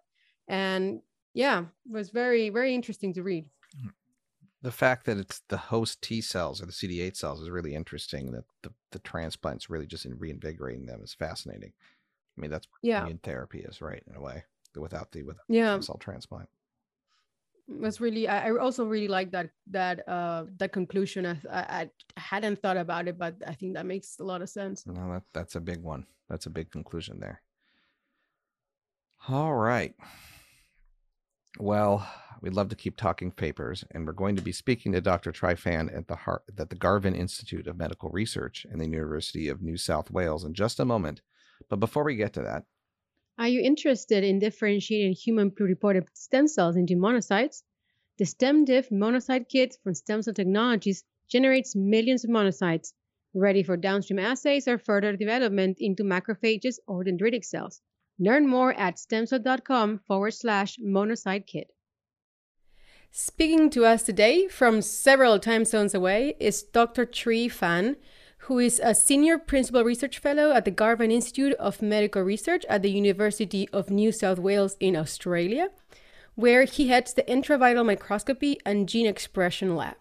[0.47, 1.01] And
[1.37, 3.47] yeah, it was very, very interesting to read
[4.67, 8.33] the fact that it's the host T cells or the CD8 cells is really interesting.
[8.33, 11.73] That the, the transplant's really just in reinvigorating them is fascinating.
[12.37, 13.03] I mean, that's yeah.
[13.03, 14.03] immune therapy is, right?
[14.09, 14.43] In a way,
[14.75, 15.77] without the without yeah.
[15.77, 16.49] the cell transplant.
[17.69, 18.27] That's really.
[18.27, 21.27] I, I also really like that that uh that conclusion.
[21.27, 24.85] I, I hadn't thought about it, but I think that makes a lot of sense.
[24.85, 26.07] No, that that's a big one.
[26.29, 27.41] That's a big conclusion there.
[29.29, 29.95] All right.
[31.59, 32.07] Well,
[32.43, 35.33] we'd love to keep talking papers, and we're going to be speaking to Dr.
[35.33, 39.63] Tryfan at the Har- at the Garvan Institute of Medical Research in the University of
[39.63, 41.23] New South Wales in just a moment.
[41.71, 42.65] But before we get to that,
[43.39, 47.63] are you interested in differentiating human pluripotent stem cells into monocytes?
[48.19, 52.93] The StemDiff monocyte kit from Stem Cell Technologies generates millions of monocytes,
[53.35, 57.81] ready for downstream assays or further development into macrophages or dendritic cells.
[58.19, 61.71] Learn more at stemcell.com forward slash monocyte kit.
[63.11, 67.07] Speaking to us today from several time zones away is Dr.
[67.07, 67.97] Tri Fan,
[68.41, 72.83] who is a senior principal research fellow at the Garvan Institute of Medical Research at
[72.83, 75.71] the University of New South Wales in Australia,
[76.35, 79.97] where he heads the intravital microscopy and gene expression lab.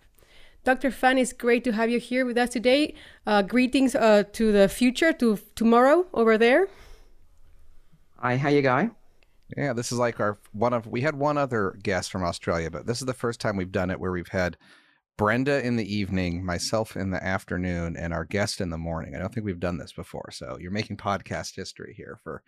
[0.66, 0.92] Dr.
[0.92, 2.96] Fan, it's great to have you here with us today.
[3.26, 6.68] Uh, greetings uh, to the future, to tomorrow over there.
[8.18, 8.96] Hi, how you going?
[9.58, 12.88] Yeah, this is like our one of we had one other guest from Australia, but
[12.88, 14.58] this is the first time we've done it where we've had
[15.18, 19.16] Brenda in the evening, myself in the afternoon, and our guest in the morning.
[19.16, 20.32] I don't think we've done this before.
[20.32, 22.42] So you're making podcast history here for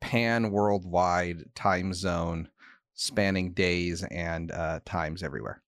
[0.00, 2.48] pan worldwide time zone
[2.94, 5.62] spanning days and uh, times everywhere.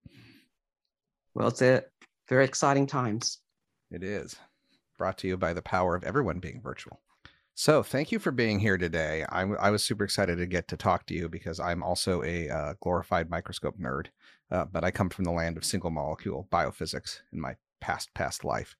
[1.34, 1.82] Well, it's a
[2.28, 3.40] very exciting times.
[3.90, 4.36] It is
[4.96, 7.00] brought to you by the power of everyone being virtual.
[7.62, 9.22] So, thank you for being here today.
[9.28, 12.48] I, I was super excited to get to talk to you because I'm also a
[12.48, 14.06] uh, glorified microscope nerd,
[14.50, 18.46] uh, but I come from the land of single molecule biophysics in my past past
[18.46, 18.76] life,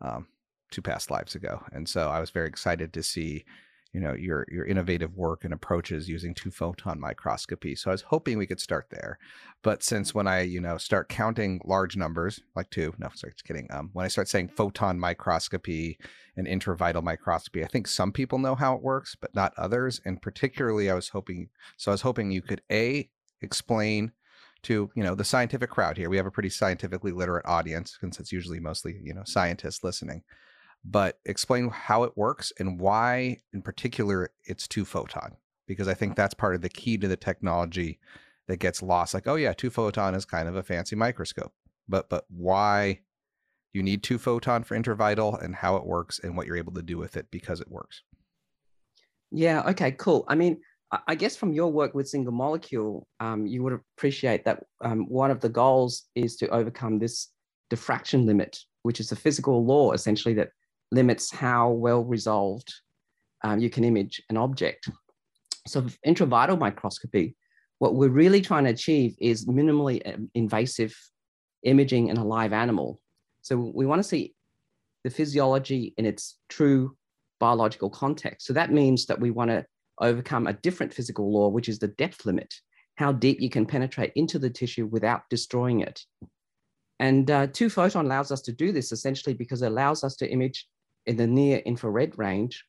[0.00, 0.28] um,
[0.70, 3.44] two past lives ago, and so I was very excited to see
[3.92, 7.74] you know your your innovative work and approaches using two photon microscopy.
[7.74, 9.18] So i was hoping we could start there.
[9.62, 13.44] But since when i you know start counting large numbers like two no sorry just
[13.44, 15.98] kidding um, when i start saying photon microscopy
[16.36, 20.00] and intravital microscopy i think some people know how it works but not others.
[20.04, 23.08] And particularly i was hoping so i was hoping you could a
[23.42, 24.12] explain
[24.62, 26.10] to you know the scientific crowd here.
[26.10, 30.22] We have a pretty scientifically literate audience since it's usually mostly you know scientists listening
[30.84, 36.16] but explain how it works and why, in particular, it's two photon, because I think
[36.16, 37.98] that's part of the key to the technology
[38.48, 39.14] that gets lost.
[39.14, 41.52] Like, oh yeah, two photon is kind of a fancy microscope,
[41.88, 43.00] but but why
[43.72, 46.82] you need two photon for intravital and how it works and what you're able to
[46.82, 48.02] do with it because it works.
[49.30, 49.62] Yeah.
[49.68, 49.92] Okay.
[49.92, 50.24] Cool.
[50.26, 50.60] I mean,
[51.06, 55.30] I guess from your work with single molecule, um, you would appreciate that um, one
[55.30, 57.28] of the goals is to overcome this
[57.68, 60.48] diffraction limit, which is a physical law essentially that
[60.90, 62.72] limits how well resolved
[63.42, 64.88] um, you can image an object.
[65.66, 67.36] So intravital microscopy,
[67.78, 70.94] what we're really trying to achieve is minimally um, invasive
[71.62, 73.00] imaging in a live animal.
[73.42, 74.34] So we want to see
[75.04, 76.96] the physiology in its true
[77.38, 78.46] biological context.
[78.46, 79.64] So that means that we want to
[80.00, 82.52] overcome a different physical law, which is the depth limit,
[82.96, 86.04] how deep you can penetrate into the tissue without destroying it.
[86.98, 90.30] And uh, two photon allows us to do this essentially because it allows us to
[90.30, 90.68] image
[91.10, 92.64] in the near infrared range.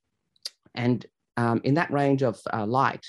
[0.73, 1.05] And
[1.37, 3.05] um, in that range of uh, light,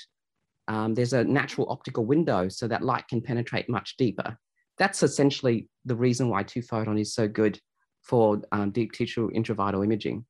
[0.67, 4.37] um, there's a natural optical window so that light can penetrate much deeper.
[4.77, 7.59] That's essentially the reason why two photon is so good
[8.03, 10.23] for um, deep tissue intravital imaging.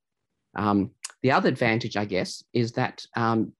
[0.55, 3.51] Um, the other advantage, I guess, is that um,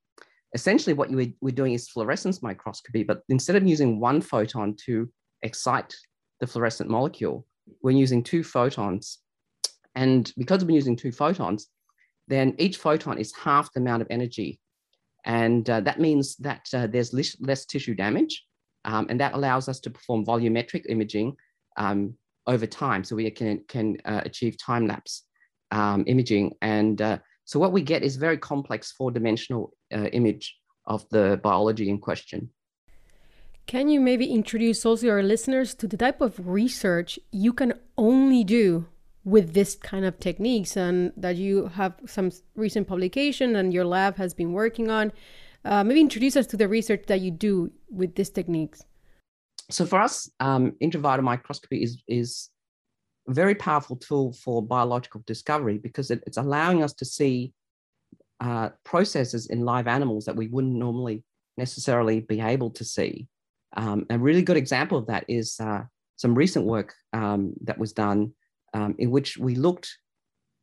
[0.54, 5.10] essentially what you we're doing is fluorescence microscopy, but instead of using one photon to
[5.42, 5.94] excite
[6.40, 7.46] the fluorescent molecule,
[7.82, 9.20] we're using two photons
[9.96, 11.68] and because we're using two photons,
[12.28, 14.60] then each photon is half the amount of energy.
[15.26, 18.44] And uh, that means that uh, there's less, less, tissue damage.
[18.86, 21.36] Um, and that allows us to perform volumetric imaging
[21.78, 22.16] um,
[22.48, 23.04] over time.
[23.04, 25.24] So we can, can uh, achieve time lapse
[25.72, 26.54] um, imaging.
[26.62, 31.40] And uh, so what we get is very complex four dimensional uh, image of the
[31.42, 32.50] biology in question.
[33.66, 38.44] Can you maybe introduce also our listeners to the type of research you can only
[38.44, 38.88] do
[39.26, 44.18] with this kind of techniques and that you have some recent publication and your lab
[44.18, 45.12] has been working on.
[45.66, 48.84] Uh, maybe introduce us to the research that you do with these techniques.
[49.70, 52.50] So for us, um, intravital microscopy is, is
[53.30, 57.54] a very powerful tool for biological discovery because it, it's allowing us to see
[58.42, 61.24] uh, processes in live animals that we wouldn't normally
[61.56, 63.28] necessarily be able to see.
[63.78, 65.84] Um, a really good example of that is uh,
[66.18, 68.34] some recent work um, that was done
[68.74, 69.98] um, in which we looked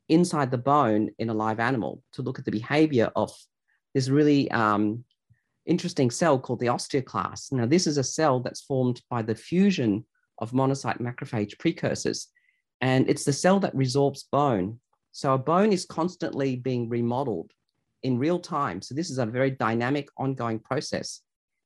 [0.08, 3.32] inside the bone in a live animal to look at the behavior of
[3.94, 5.04] this really um,
[5.66, 7.52] interesting cell called the osteoclast.
[7.52, 10.04] Now, this is a cell that's formed by the fusion
[10.38, 12.28] of monocyte macrophage precursors,
[12.80, 14.80] and it's the cell that resorbs bone.
[15.12, 17.50] So a bone is constantly being remodeled
[18.02, 18.80] in real time.
[18.80, 21.20] So this is a very dynamic, ongoing process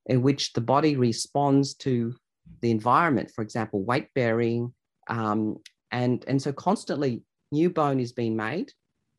[0.06, 2.14] in which the body responds to
[2.60, 4.74] the environment, for example, weight bearing,
[5.08, 5.58] um,
[5.94, 7.22] and, and so constantly
[7.52, 8.72] new bone is being made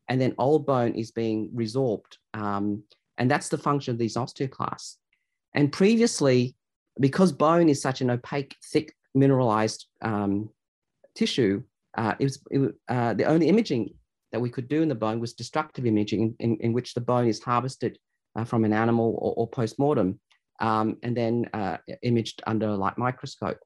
[0.08, 2.18] and then old bone is being resorbed.
[2.34, 2.84] Um,
[3.16, 4.96] and that's the function of these osteoclasts.
[5.54, 6.54] And previously,
[7.00, 10.50] because bone is such an opaque, thick, mineralized um,
[11.14, 11.62] tissue,
[11.96, 13.94] uh, it was, it, uh, the only imaging
[14.32, 17.26] that we could do in the bone was destructive imaging, in, in which the bone
[17.26, 17.98] is harvested
[18.36, 20.20] uh, from an animal or, or post mortem
[20.60, 23.58] um, and then uh, imaged under a light microscope.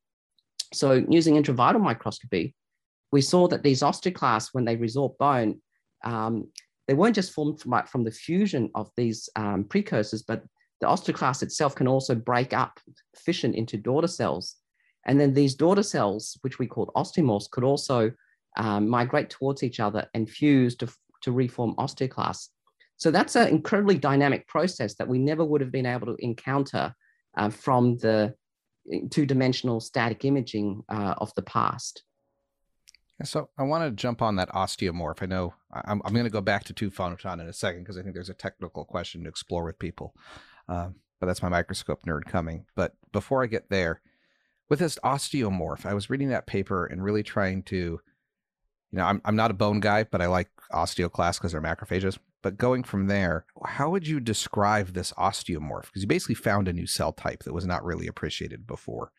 [0.73, 2.55] So using intravital microscopy,
[3.13, 5.61] we saw that these osteoclasts, when they resorb bone,
[6.05, 6.49] um,
[6.87, 10.43] they weren't just formed from, from the fusion of these um, precursors, but
[10.81, 12.81] the osteoclast itself can also break up
[13.17, 14.57] fission into daughter cells.
[15.07, 18.13] And then these daughter cells, which we called osteomorphs, could also
[18.57, 20.89] um, migrate towards each other and fuse to,
[21.23, 22.49] to reform osteoclasts.
[22.97, 26.95] So that's an incredibly dynamic process that we never would have been able to encounter
[27.37, 28.35] uh, from the
[29.11, 32.03] two-dimensional static imaging uh, of the past.
[33.25, 35.23] So I want to jump on that osteomorph.
[35.23, 37.99] I know I'm, I'm going to go back to two photon in a second because
[37.99, 40.15] I think there's a technical question to explore with people.
[40.69, 42.65] Um, but that's my microscope nerd coming.
[42.75, 44.01] But before I get there,
[44.71, 48.01] with this osteomorph, I was reading that paper and really trying to, you
[48.93, 52.19] know, I'm I'm not a bone guy, but I like osteoclasts because they're macrophages.
[52.43, 55.83] But going from there, how would you describe this osteomorph?
[55.83, 59.13] Because you basically found a new cell type that was not really appreciated before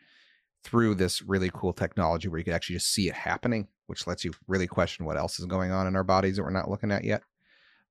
[0.64, 4.24] through this really cool technology where you could actually just see it happening, which lets
[4.24, 6.91] you really question what else is going on in our bodies that we're not looking
[6.91, 7.24] at yet.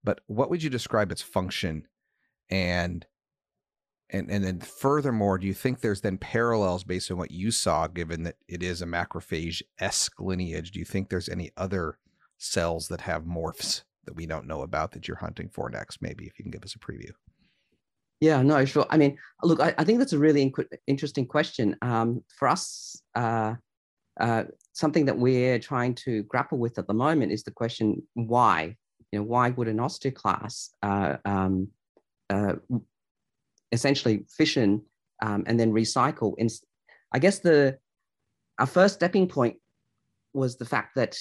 [0.03, 1.87] But what would you describe its function
[2.49, 3.07] and
[4.13, 7.87] and and then furthermore, do you think there's then parallels based on what you saw,
[7.87, 10.73] given that it is a macrophage esque lineage?
[10.73, 11.99] Do you think there's any other
[12.37, 16.03] cells that have morphs that we don't know about that you're hunting for next?
[16.03, 17.13] Maybe if you can give us a preview.
[18.21, 18.87] Yeah, no, sure.
[18.91, 21.75] I mean, look, I, I think that's a really inc- interesting question.
[21.81, 23.55] Um, for us, uh,
[24.21, 24.45] uh,
[24.75, 28.77] something that we're trying to grapple with at the moment is the question why.
[29.11, 31.69] You know, why would an osteoclast uh, um,
[32.29, 32.55] uh,
[33.73, 34.83] essentially fission
[35.23, 36.35] um, and then recycle?
[36.37, 36.49] In,
[37.13, 37.79] I guess the
[38.59, 39.57] our first stepping point
[40.35, 41.17] was the fact that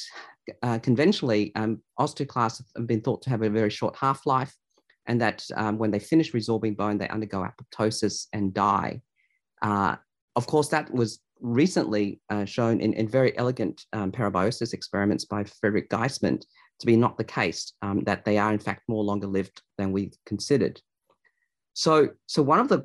[0.62, 4.54] uh, conventionally, um, osteoclasts have been thought to have a very short half life,
[5.08, 9.02] and that um, when they finish resorbing bone, they undergo apoptosis and die.
[9.62, 9.96] Uh,
[10.36, 15.44] of course, that was recently uh, shown in, in, very elegant um, parabiosis experiments by
[15.44, 16.42] Frederic Geissmann
[16.80, 19.92] to be not the case, um, that they are in fact more longer lived than
[19.92, 20.82] we considered.
[21.74, 22.84] So, so one of the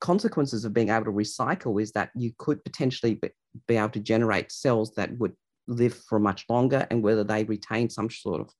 [0.00, 3.30] consequences of being able to recycle is that you could potentially be,
[3.68, 5.32] be able to generate cells that would
[5.68, 8.50] live for much longer and whether they retain some sort of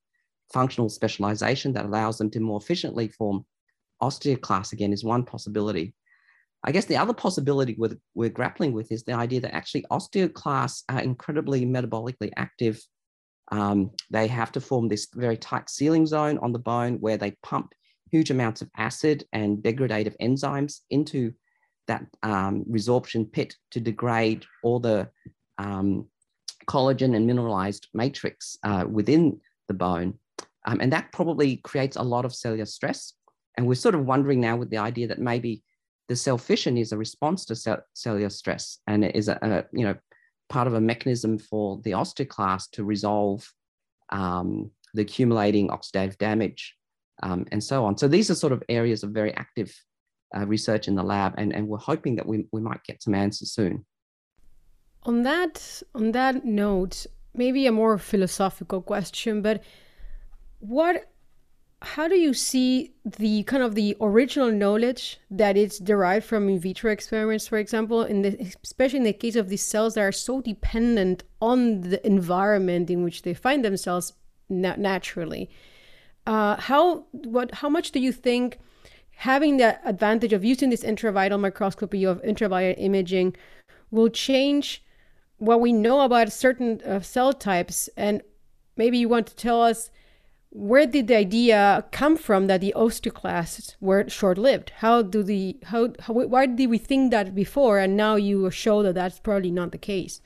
[0.53, 3.45] functional specialization that allows them to more efficiently form
[4.03, 5.95] osteoclasts again is one possibility.
[6.65, 10.83] I guess the other possibility we're, we're grappling with is the idea that actually osteoclasts
[10.89, 12.81] are incredibly metabolically active.
[13.51, 17.33] Um, they have to form this very tight sealing zone on the bone where they
[17.43, 17.73] pump
[18.11, 21.33] huge amounts of acid and degradative enzymes into
[21.89, 25.09] that um, resorption pit to degrade all the
[25.59, 26.07] um,
[26.69, 30.15] collagen and mineralized matrix uh, within the bone.
[30.67, 33.15] Um, and that probably creates a lot of cellular stress.
[33.57, 35.63] And we're sort of wondering now with the idea that maybe
[36.09, 39.85] the cell fission is a response to cell cellular stress and is a, a, you
[39.85, 39.95] know
[40.49, 43.51] part of a mechanism for the osteoclast to resolve
[44.11, 46.77] um, the accumulating oxidative damage
[47.23, 47.97] um, and so on.
[47.97, 49.75] So these are sort of areas of very active
[50.37, 53.15] uh, research in the lab, and, and we're hoping that we, we might get some
[53.15, 53.85] answers soon.
[55.05, 59.63] On that on that note, maybe a more philosophical question, but
[60.63, 61.09] what
[61.83, 66.61] how do you see the kind of the original knowledge that is derived from in
[66.61, 70.13] vitro experiments, for example, in the, especially in the case of these cells that are
[70.13, 74.13] so dependent on the environment in which they find themselves
[74.49, 75.51] na- naturally?
[76.25, 78.61] Uh, how what how much do you think
[79.17, 83.35] having the advantage of using this intravital microscopy of intravital imaging
[83.91, 84.85] will change
[85.39, 88.23] what we know about certain uh, cell types and
[88.77, 89.91] maybe you want to tell us
[90.55, 95.89] where did the idea come from that the osteoclasts were short-lived how do the how,
[96.01, 99.73] how why did we think that before and now you show that that's probably not
[99.73, 100.21] the case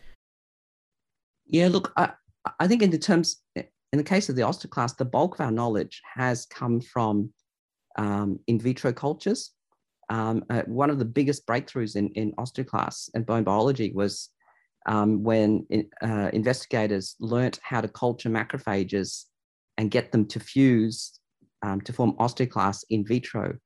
[1.47, 2.11] yeah look i
[2.59, 3.43] i think in the terms
[3.97, 7.31] in the case of the osteoclast, the bulk of our knowledge has come from
[7.97, 9.53] um, in vitro cultures.
[10.11, 14.29] Um, uh, one of the biggest breakthroughs in, in osteoclasts and bone biology was
[14.87, 15.66] um, when
[16.03, 19.24] uh, investigators learnt how to culture macrophages
[19.79, 21.18] and get them to fuse
[21.62, 23.57] um, to form osteoclasts in vitro.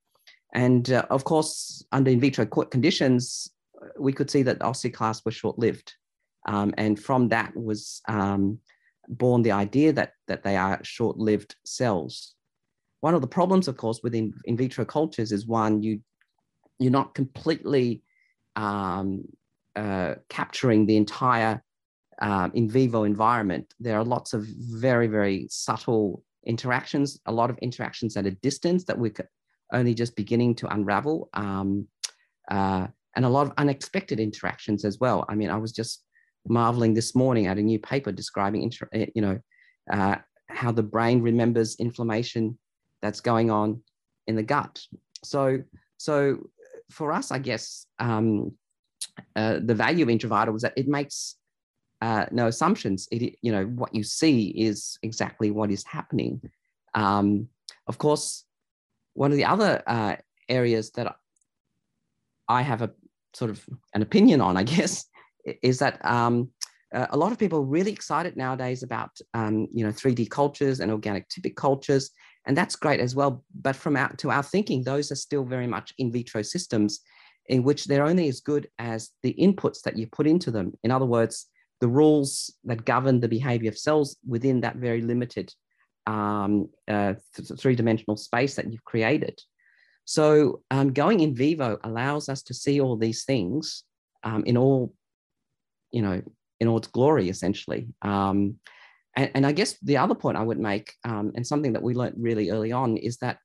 [0.53, 3.49] And uh, of course, under in vitro conditions,
[3.99, 5.93] we could see that osteoclasts were short lived.
[6.47, 8.59] Um, and from that was um,
[9.07, 12.35] born the idea that, that they are short-lived cells.
[13.01, 16.01] One of the problems, of course, with in, in vitro cultures is one, you,
[16.79, 18.03] you're not completely
[18.55, 19.23] um,
[19.75, 21.63] uh, capturing the entire
[22.21, 23.73] uh, in vivo environment.
[23.79, 28.83] There are lots of very, very subtle interactions, a lot of interactions at a distance
[28.85, 29.13] that we're
[29.73, 31.87] only just beginning to unravel, um,
[32.49, 35.25] uh, and a lot of unexpected interactions as well.
[35.27, 36.03] I mean, I was just
[36.47, 39.39] marveling this morning at a new paper describing, eh, you know,
[39.91, 40.15] uh,
[40.47, 42.57] how the brain remembers inflammation
[43.01, 43.81] that's going on
[44.27, 44.81] in the gut.
[45.23, 45.61] So,
[45.97, 46.37] so
[46.89, 48.53] for us, I guess um,
[49.35, 51.35] uh, the value of Intravital was that it makes
[52.01, 53.07] uh, no assumptions.
[53.11, 56.41] It, you know, what you see is exactly what is happening.
[56.93, 57.47] Um,
[57.87, 58.45] of course,
[59.13, 60.15] one of the other uh,
[60.49, 61.15] areas that
[62.47, 62.91] I have a
[63.33, 65.05] sort of an opinion on, I guess,
[65.61, 66.49] is that um,
[66.93, 70.91] a lot of people are really excited nowadays about um, you know 3D cultures and
[70.91, 72.11] organotypic cultures,
[72.45, 73.43] and that's great as well.
[73.53, 77.01] But from out to our thinking, those are still very much in vitro systems,
[77.47, 80.73] in which they're only as good as the inputs that you put into them.
[80.83, 81.47] In other words,
[81.81, 85.53] the rules that govern the behavior of cells within that very limited
[86.07, 89.39] um, uh, th- three-dimensional space that you've created.
[90.05, 93.83] So um, going in vivo allows us to see all these things
[94.23, 94.93] um, in all,
[95.91, 96.21] you know,
[96.59, 97.87] in all its glory, essentially.
[98.01, 98.57] Um,
[99.15, 101.93] and, and, I guess the other point I would make, um, and something that we
[101.93, 103.37] learned really early on, is that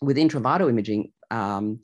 [0.00, 1.80] with intravital imaging, um,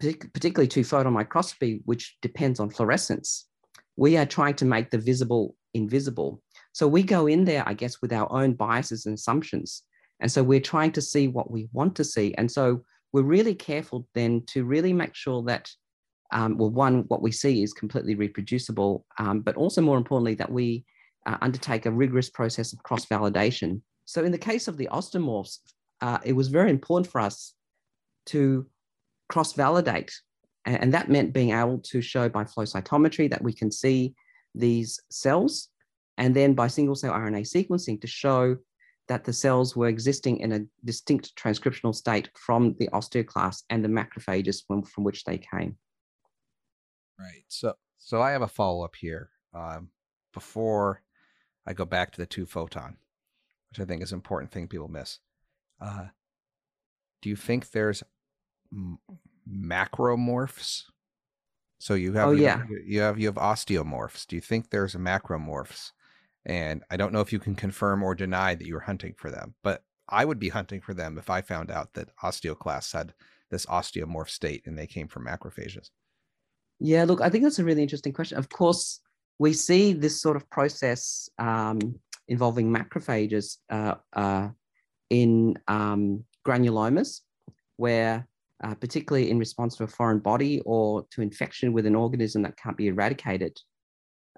[0.00, 3.46] particularly two photon microscopy, which depends on fluorescence,
[3.96, 6.42] we are trying to make the visible invisible.
[6.72, 9.82] So we go in there, I guess, with our own biases and assumptions.
[10.20, 12.34] And so we're trying to see what we want to see.
[12.36, 15.70] And so we're really careful then to really make sure that,
[16.32, 20.50] um, well, one, what we see is completely reproducible, um, but also more importantly, that
[20.50, 20.84] we
[21.26, 23.80] uh, undertake a rigorous process of cross validation.
[24.04, 25.58] So in the case of the osteomorphs,
[26.00, 27.54] uh, it was very important for us
[28.26, 28.66] to
[29.28, 30.12] cross validate.
[30.64, 34.14] And that meant being able to show by flow cytometry that we can see
[34.54, 35.68] these cells,
[36.16, 38.56] and then by single cell RNA sequencing to show
[39.08, 43.88] that the cells were existing in a distinct transcriptional state from the osteoclasts and the
[43.88, 45.76] macrophages from, from which they came.
[47.18, 47.44] Right.
[47.48, 49.28] So, so I have a follow up here.
[49.52, 49.90] Um,
[50.32, 51.02] before
[51.66, 52.96] I go back to the two photon,
[53.70, 55.20] which I think is an important thing people miss.
[55.80, 56.06] Uh,
[57.22, 58.02] do you think there's
[59.64, 60.84] macromorphs?
[61.78, 62.58] So you have, oh, you yeah.
[62.58, 64.26] Have, you have you have osteomorphs.
[64.26, 65.92] Do you think there's a macromorphs?
[66.46, 69.30] And I don't know if you can confirm or deny that you were hunting for
[69.30, 73.14] them, but I would be hunting for them if I found out that osteoclasts had
[73.50, 75.90] this osteomorph state and they came from macrophages.
[76.80, 78.36] Yeah, look, I think that's a really interesting question.
[78.36, 79.00] Of course,
[79.38, 81.78] we see this sort of process um,
[82.28, 84.48] involving macrophages uh, uh,
[85.10, 87.20] in um, granulomas,
[87.76, 88.26] where
[88.62, 92.56] uh, particularly in response to a foreign body or to infection with an organism that
[92.56, 93.58] can't be eradicated,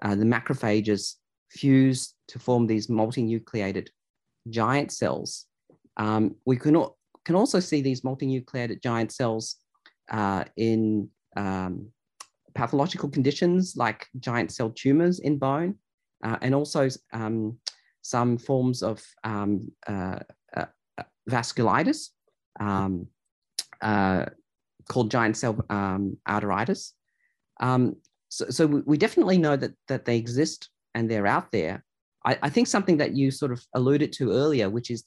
[0.01, 1.15] uh, the macrophages
[1.51, 3.87] fuse to form these multinucleated
[4.49, 5.45] giant cells.
[5.97, 6.83] Um, we can,
[7.25, 9.57] can also see these multinucleated giant cells
[10.11, 11.89] uh, in um,
[12.55, 15.75] pathological conditions like giant cell tumors in bone,
[16.23, 17.57] uh, and also um,
[18.01, 20.19] some forms of um, uh,
[20.55, 20.65] uh,
[21.29, 22.09] vasculitis
[22.59, 23.07] um,
[23.81, 24.25] uh,
[24.87, 26.91] called giant cell um, arteritis.
[27.59, 27.95] Um,
[28.29, 31.83] so, so we definitely know that, that they exist and they're out there.
[32.25, 35.03] I, I, think something that you sort of alluded to earlier, which is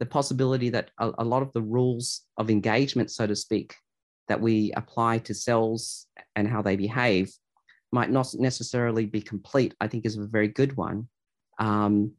[0.00, 3.74] the possibility that a, a lot of the rules of engagement, so to speak,
[4.28, 7.32] that we apply to cells and how they behave
[7.92, 11.08] might not necessarily be complete, I think is a very good one.
[11.58, 12.12] Um,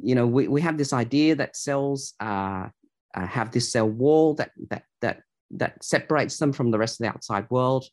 [0.00, 2.68] you know, we, we have this idea that cells uh,
[3.14, 5.22] uh, have this cell wall that, that, that,
[5.52, 7.84] that separates them from the rest of the outside world,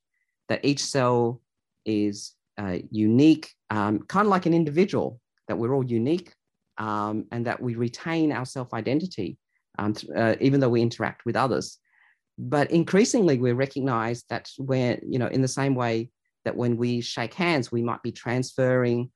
[0.50, 1.42] that each cell
[1.86, 6.34] is uh, unique, um, kind of like an individual, that we're all unique
[6.78, 9.38] um, and that we retain our self identity,
[9.80, 11.80] um, uh, even though we interact with others.
[12.38, 16.10] But increasingly, we recognize that we're, you know, in the same way
[16.46, 19.12] that when we shake hands, we might be transferring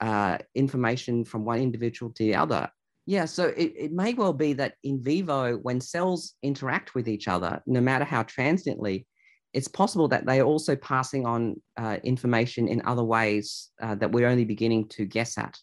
[0.00, 2.70] uh, information from one individual to the other.
[3.06, 7.26] Yeah, so it, it may well be that in vivo, when cells interact with each
[7.26, 9.06] other, no matter how transiently,
[9.52, 14.10] it's possible that they are also passing on uh, information in other ways uh, that
[14.10, 15.58] we're only beginning to guess at.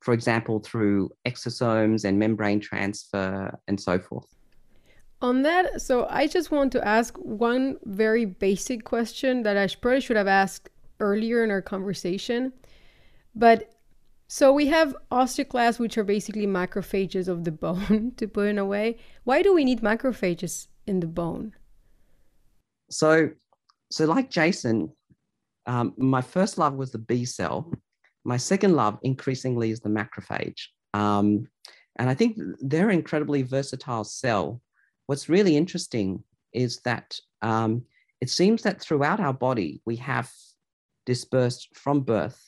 [0.00, 4.26] For example, through exosomes and membrane transfer and so forth.
[5.20, 10.00] On that, so I just want to ask one very basic question that I probably
[10.00, 10.68] should have asked
[11.00, 12.52] earlier in our conversation.
[13.34, 13.73] But
[14.28, 18.64] so we have osteoclasts, which are basically macrophages of the bone, to put in a
[18.64, 18.98] way.
[19.24, 21.54] Why do we need macrophages in the bone?
[22.90, 23.30] So,
[23.90, 24.92] so like Jason,
[25.66, 27.72] um, my first love was the B cell.
[28.24, 30.66] My second love, increasingly, is the macrophage.
[30.94, 31.48] Um,
[31.96, 34.60] and I think they're an incredibly versatile cell
[35.06, 36.22] what's really interesting
[36.52, 37.82] is that um,
[38.20, 40.30] it seems that throughout our body, we have
[41.06, 42.40] dispersed from birth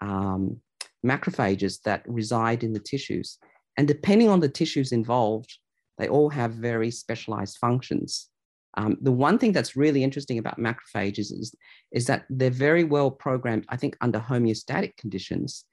[0.00, 0.60] um,
[1.04, 3.38] macrophages that reside in the tissues.
[3.76, 5.58] And depending on the tissues involved,
[5.98, 8.28] they all have very specialized functions.
[8.76, 11.54] Um, the one thing that's really interesting about macrophages is,
[11.92, 15.64] is that they're very well programmed, I think, under homeostatic conditions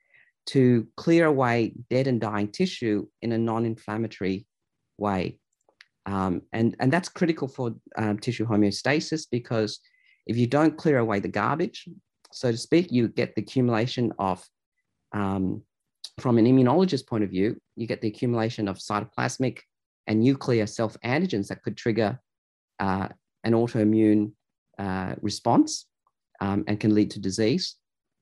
[0.47, 4.45] to clear away dead and dying tissue in a non inflammatory
[4.97, 5.39] way.
[6.05, 9.79] Um, and, and that's critical for um, tissue homeostasis because
[10.25, 11.87] if you don't clear away the garbage,
[12.31, 14.45] so to speak, you get the accumulation of,
[15.11, 15.63] um,
[16.19, 19.59] from an immunologist point of view, you get the accumulation of cytoplasmic
[20.07, 22.19] and nuclear self antigens that could trigger
[22.79, 23.07] uh,
[23.43, 24.31] an autoimmune
[24.77, 25.85] uh, response
[26.41, 27.75] um, and can lead to disease.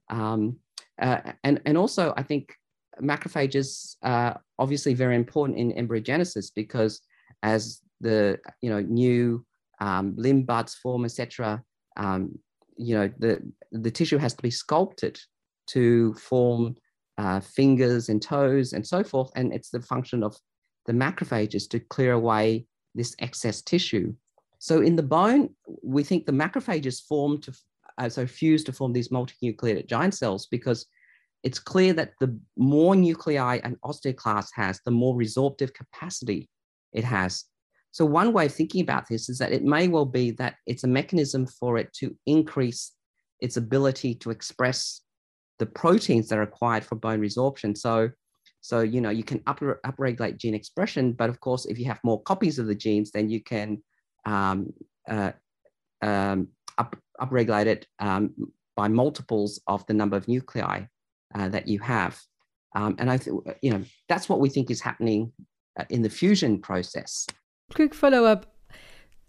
[0.10, 0.58] Um,
[1.02, 2.54] uh, and, and also, I think
[3.02, 7.02] macrophages are obviously very important in embryogenesis because
[7.44, 9.46] as the you know new
[9.80, 11.62] um, limb buds form, etc.,
[11.98, 12.38] um,
[12.78, 15.20] you know the the tissue has to be sculpted
[15.68, 16.76] to form
[17.18, 20.38] uh, fingers and toes and so forth, and it's the function of
[20.86, 22.66] the macrophages to clear away
[22.96, 24.14] this excess tissue.
[24.60, 25.50] So in the bone,
[25.84, 27.54] we think the macrophages form to
[27.98, 30.86] uh, so fuse to form these multinucleated giant cells because
[31.44, 36.50] it's clear that the more nuclei an osteoclast has, the more resorptive capacity
[36.94, 37.46] it has.
[37.92, 40.84] So one way of thinking about this is that it may well be that it's
[40.84, 42.92] a mechanism for it to increase
[43.40, 45.02] its ability to express
[45.60, 47.78] the proteins that are required for bone resorption.
[47.78, 48.10] So,
[48.62, 52.00] so you know, you can up, upregulate gene expression, but of course, if you have
[52.04, 53.82] more copies of the genes, then you can
[54.26, 54.74] um,
[55.10, 55.32] uh,
[56.02, 58.34] um, up, upregulate it um,
[58.76, 60.86] by multiples of the number of nuclei
[61.36, 62.20] uh, that you have.
[62.76, 65.32] Um, and I think, you know, that's what we think is happening
[65.80, 67.26] uh, in the fusion process.
[67.74, 68.54] Quick follow up.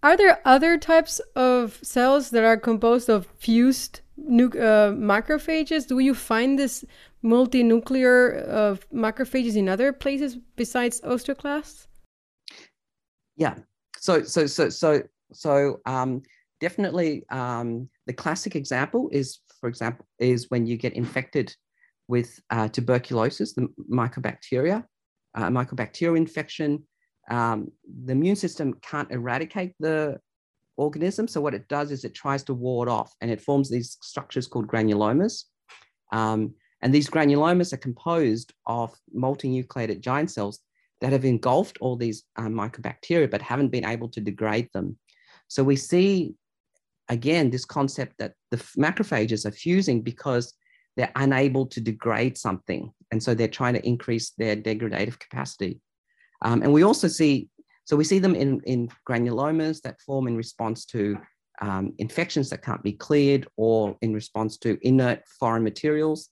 [0.01, 5.87] Are there other types of cells that are composed of fused nu- uh, macrophages?
[5.87, 6.85] Do you find this
[7.23, 11.87] multinuclear uh, macrophages in other places besides osteoclasts?
[13.35, 13.55] Yeah.
[13.97, 15.01] So so so so
[15.33, 16.21] so um,
[16.59, 21.55] definitely um, the classic example is, for example, is when you get infected
[22.07, 24.83] with uh, tuberculosis, the mycobacteria,
[25.35, 26.83] uh, mycobacterial infection
[27.29, 27.71] um,
[28.05, 30.19] the immune system can't eradicate the
[30.79, 31.27] organism.
[31.27, 34.47] So what it does is it tries to ward off and it forms these structures
[34.47, 35.43] called granulomas.
[36.11, 40.59] Um, and these granulomas are composed of multinucleated giant cells
[41.01, 44.97] that have engulfed all these um, mycobacteria but haven't been able to degrade them.
[45.47, 46.35] So we see,
[47.09, 50.53] again, this concept that the macrophages are fusing because
[50.95, 52.91] they're unable to degrade something.
[53.11, 55.79] And so they're trying to increase their degradative capacity.
[56.41, 57.49] Um, and we also see,
[57.89, 61.17] so we see them in, in granulomas that form in response to
[61.59, 66.29] um, infections that can't be cleared or in response to inert foreign materials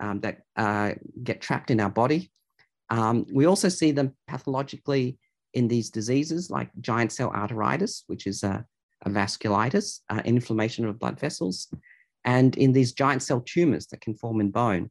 [0.00, 0.92] um, that uh,
[1.24, 2.30] get trapped in our body.
[2.90, 5.18] Um, we also see them pathologically
[5.54, 8.64] in these diseases like giant cell arteritis, which is a,
[9.04, 11.74] a vasculitis, uh, inflammation of blood vessels,
[12.24, 14.88] and in these giant cell tumors that can form in bone.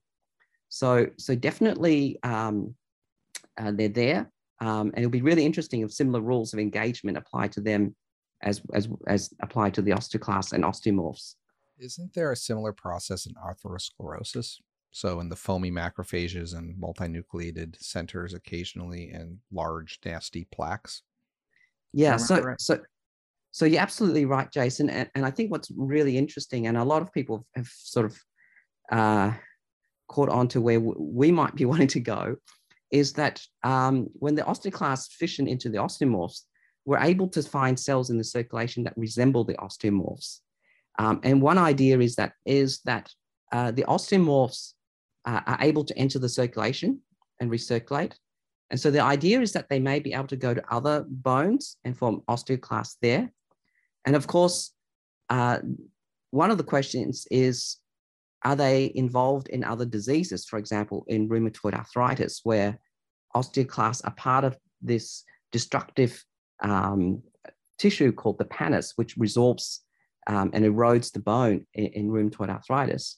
[0.67, 2.75] So, so definitely um,
[3.57, 4.29] uh, they're there.
[4.61, 7.95] Um, and it'll be really interesting if similar rules of engagement apply to them
[8.41, 11.35] as, as, as apply to the osteoclasts and osteomorphs.
[11.77, 14.57] Isn't there a similar process in atherosclerosis?
[14.91, 21.03] So in the foamy macrophages and multinucleated centers occasionally and large nasty plaques?
[21.93, 22.79] Yeah, so, so
[23.51, 24.89] so you're absolutely right, Jason.
[24.89, 28.19] And, and I think what's really interesting, and a lot of people have sort of
[28.91, 29.33] uh,
[30.07, 32.35] caught on to where we might be wanting to go,
[32.91, 36.41] is that um, when the osteoclasts fission into the osteomorphs,
[36.85, 40.39] we're able to find cells in the circulation that resemble the osteomorphs.
[40.97, 43.09] Um, and one idea is that is that
[43.51, 44.73] uh, the osteomorphs
[45.25, 46.99] uh, are able to enter the circulation
[47.39, 48.13] and recirculate.
[48.69, 51.77] And so the idea is that they may be able to go to other bones
[51.83, 53.31] and form osteoclasts there.
[54.05, 54.73] And of course,
[55.29, 55.59] uh,
[56.31, 57.77] one of the questions is
[58.43, 62.79] are they involved in other diseases, for example, in rheumatoid arthritis, where
[63.35, 66.23] osteoclasts are part of this destructive
[66.61, 67.21] um,
[67.77, 69.79] tissue called the pannus, which resorbs
[70.27, 73.17] um, and erodes the bone in, in, rheumatoid arthritis.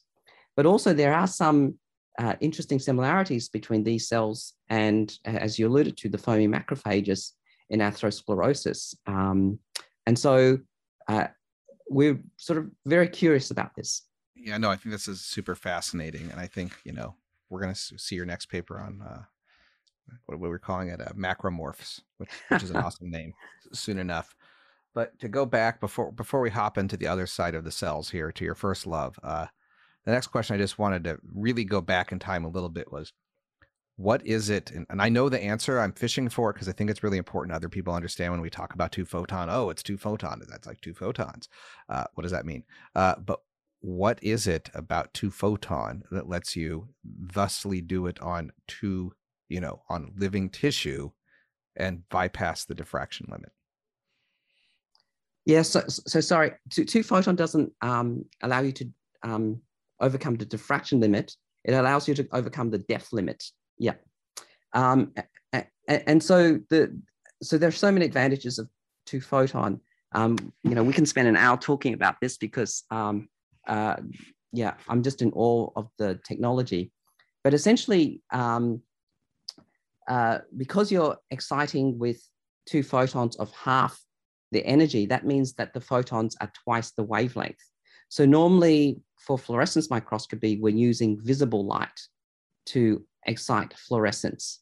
[0.56, 1.78] But also, there are some
[2.18, 7.30] uh, interesting similarities between these cells and, as you alluded to, the foamy macrophages
[7.70, 8.94] in atherosclerosis.
[9.06, 9.58] Um,
[10.06, 10.58] and so,
[11.08, 11.28] uh,
[11.88, 14.02] we're sort of very curious about this
[14.42, 17.14] yeah, no, I think this is super fascinating, and I think you know
[17.48, 19.22] we're gonna see your next paper on uh,
[20.26, 23.32] what we were calling it, uh, macromorphs, which, which is an awesome name.
[23.72, 24.34] Soon enough,
[24.94, 28.10] but to go back before before we hop into the other side of the cells
[28.10, 29.46] here to your first love, uh,
[30.04, 32.90] the next question I just wanted to really go back in time a little bit
[32.90, 33.12] was
[33.96, 34.70] what is it?
[34.70, 35.78] And, and I know the answer.
[35.78, 38.50] I'm fishing for it because I think it's really important other people understand when we
[38.50, 39.48] talk about two photon.
[39.50, 40.42] Oh, it's two photon.
[40.48, 41.48] That's like two photons.
[41.88, 42.64] Uh, what does that mean?
[42.94, 43.40] Uh, but
[43.82, 46.88] what is it about two photon that lets you
[47.34, 49.12] thusly do it on two,
[49.48, 51.10] you know, on living tissue
[51.76, 53.50] and bypass the diffraction limit?
[55.44, 58.88] Yeah, so, so sorry, two, two photon doesn't um, allow you to
[59.24, 59.60] um,
[60.00, 61.34] overcome the diffraction limit.
[61.64, 63.42] It allows you to overcome the depth limit.
[63.78, 63.94] Yeah.
[64.72, 65.12] Um,
[65.88, 66.96] and, so the
[67.42, 68.68] so there's so many advantages of
[69.06, 69.80] two photon.
[70.12, 73.28] Um, you know, we can spend an hour talking about this because um,
[73.66, 73.96] uh,
[74.52, 76.92] yeah, I'm just in awe of the technology.
[77.44, 78.82] But essentially, um,
[80.08, 82.20] uh, because you're exciting with
[82.66, 83.98] two photons of half
[84.50, 87.56] the energy, that means that the photons are twice the wavelength.
[88.08, 91.98] So normally for fluorescence microscopy, we're using visible light
[92.66, 94.60] to excite fluorescence.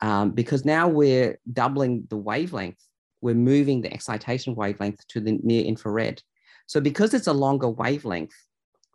[0.00, 2.82] Um, because now we're doubling the wavelength,
[3.20, 6.20] we're moving the excitation wavelength to the near infrared.
[6.72, 8.32] So because it's a longer wavelength,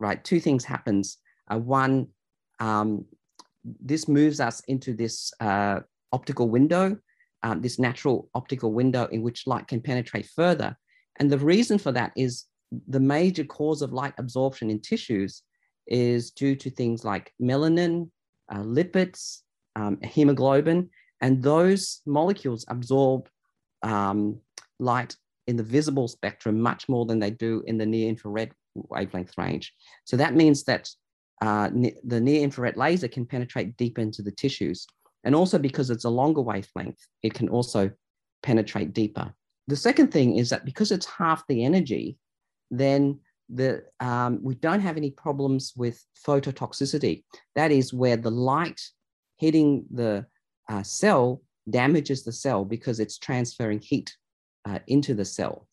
[0.00, 1.18] right, two things happens.
[1.46, 2.08] Uh, one,
[2.58, 3.04] um,
[3.62, 5.78] this moves us into this uh,
[6.10, 6.98] optical window,
[7.44, 10.76] um, this natural optical window in which light can penetrate further.
[11.20, 12.46] And the reason for that is
[12.88, 15.44] the major cause of light absorption in tissues
[15.86, 18.10] is due to things like melanin,
[18.52, 19.42] uh, lipids,
[19.76, 23.28] um, hemoglobin, and those molecules absorb
[23.84, 24.40] um,
[24.80, 25.14] light
[25.48, 29.74] in the visible spectrum much more than they do in the near infrared wavelength range.
[30.04, 30.88] So that means that
[31.40, 31.70] uh,
[32.04, 34.86] the near infrared laser can penetrate deep into the tissues.
[35.24, 37.90] And also because it's a longer wavelength, it can also
[38.42, 39.32] penetrate deeper.
[39.68, 42.18] The second thing is that because it's half the energy,
[42.70, 47.24] then the, um, we don't have any problems with phototoxicity.
[47.54, 48.80] That is where the light
[49.38, 50.26] hitting the
[50.68, 54.14] uh, cell damages the cell because it's transferring heat
[54.68, 55.66] uh, into the cell.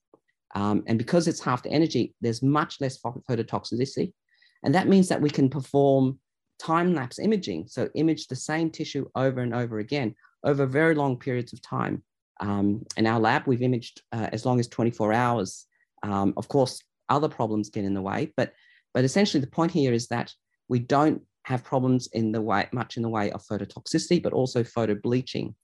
[0.54, 4.14] Um, and because it's half the energy, there's much less phototoxicity.
[4.64, 6.20] And that means that we can perform
[6.60, 7.68] time-lapse imaging.
[7.68, 12.04] So image the same tissue over and over again over very long periods of time.
[12.40, 15.66] Um, in our lab, we've imaged uh, as long as 24 hours.
[16.04, 18.54] Um, of course, other problems get in the way, but,
[18.94, 20.32] but essentially the point here is that
[20.70, 24.64] we don't have problems in the way, much in the way of phototoxicity, but also
[24.64, 25.56] photo bleaching.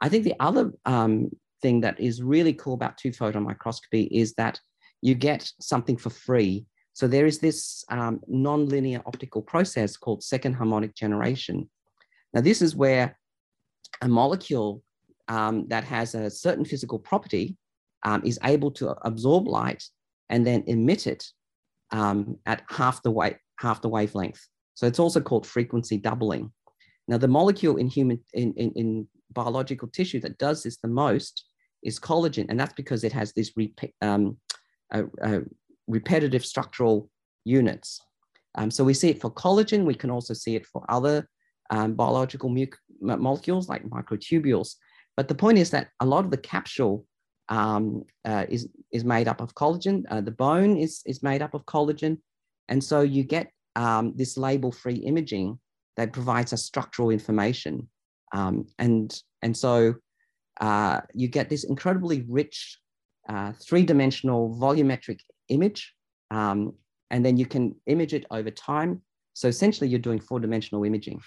[0.00, 1.30] I think the other um,
[1.62, 4.60] thing that is really cool about two photon microscopy is that
[5.02, 6.66] you get something for free.
[6.92, 11.68] So there is this um, nonlinear optical process called second harmonic generation.
[12.32, 13.18] Now, this is where
[14.00, 14.82] a molecule
[15.28, 17.56] um, that has a certain physical property
[18.04, 19.82] um, is able to absorb light
[20.30, 21.24] and then emit it
[21.90, 24.40] um, at half the, wa- half the wavelength.
[24.74, 26.52] So it's also called frequency doubling.
[27.08, 31.44] Now, the molecule in human in, in, in biological tissue that does this the most
[31.82, 34.36] is collagen, and that's because it has these rep- um,
[34.92, 35.40] uh, uh,
[35.86, 37.10] repetitive structural
[37.44, 38.00] units.
[38.56, 39.84] Um, so we see it for collagen.
[39.84, 41.28] We can also see it for other
[41.70, 42.54] um, biological
[43.00, 44.74] molecules like microtubules.
[45.16, 47.06] But the point is that a lot of the capsule
[47.48, 50.04] um, uh, is, is made up of collagen.
[50.10, 52.18] Uh, the bone is, is made up of collagen.
[52.68, 55.58] And so you get um, this label-free imaging
[55.96, 57.88] that provides us structural information.
[58.36, 59.94] Um, and, and so
[60.60, 62.78] uh, you get this incredibly rich
[63.28, 65.94] uh, three-dimensional volumetric image,
[66.30, 66.74] um,
[67.10, 69.02] and then you can image it over time.
[69.32, 71.20] So essentially, you're doing four-dimensional imaging.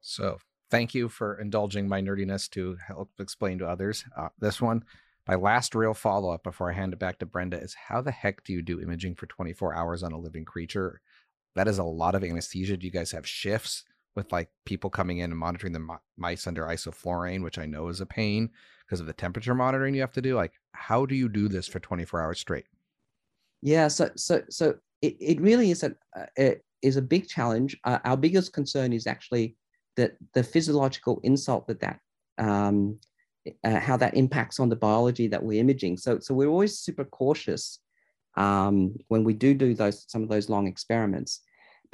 [0.00, 0.38] So
[0.70, 4.04] thank you for indulging my nerdiness to help explain to others.
[4.16, 4.84] Uh, this one,
[5.26, 8.44] my last real follow-up before I hand it back to Brenda is how the heck
[8.44, 11.00] do you do imaging for 24 hours on a living creature?
[11.54, 12.76] That is a lot of anesthesia.
[12.76, 13.84] Do you guys have shifts?
[14.14, 18.00] With like people coming in and monitoring the mice under isoflurane, which I know is
[18.00, 18.50] a pain
[18.86, 20.36] because of the temperature monitoring you have to do.
[20.36, 22.66] Like, how do you do this for 24 hours straight?
[23.62, 27.76] Yeah, so so so it, it really is a uh, it is a big challenge.
[27.84, 29.56] Uh, our biggest concern is actually
[29.96, 31.98] that the physiological insult that that
[32.38, 32.98] um,
[33.64, 35.96] uh, how that impacts on the biology that we're imaging.
[35.96, 37.80] So so we're always super cautious
[38.36, 41.40] um, when we do do those some of those long experiments.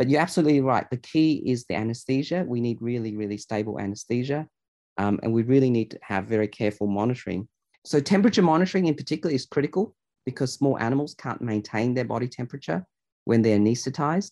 [0.00, 0.88] But you're absolutely right.
[0.88, 2.46] The key is the anesthesia.
[2.48, 4.48] We need really, really stable anesthesia.
[4.96, 7.46] Um, and we really need to have very careful monitoring.
[7.84, 9.94] So, temperature monitoring in particular is critical
[10.24, 12.82] because small animals can't maintain their body temperature
[13.26, 14.30] when they're anesthetized.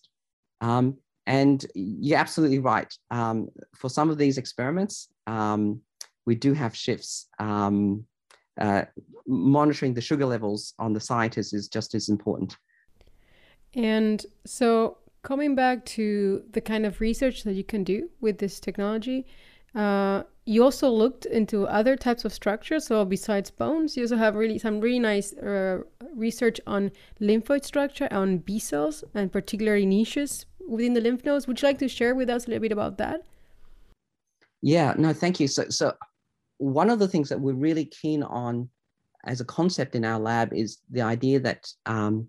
[0.59, 0.97] Um,
[1.27, 2.91] and you're absolutely right.
[3.11, 5.81] Um, for some of these experiments, um,
[6.25, 7.27] we do have shifts.
[7.37, 8.05] Um,
[8.59, 8.85] uh,
[9.27, 12.57] monitoring the sugar levels on the scientists is just as important.
[13.75, 18.59] And so Coming back to the kind of research that you can do with this
[18.59, 19.25] technology,
[19.75, 22.87] uh, you also looked into other types of structures.
[22.87, 25.81] So besides bones, you also have really some really nice uh,
[26.15, 31.47] research on lymphoid structure, on B cells, and particularly niches within the lymph nodes.
[31.47, 33.25] Would you like to share with us a little bit about that?
[34.61, 35.47] Yeah, no, thank you.
[35.47, 35.93] So, so
[36.57, 38.69] one of the things that we're really keen on
[39.25, 42.27] as a concept in our lab is the idea that um,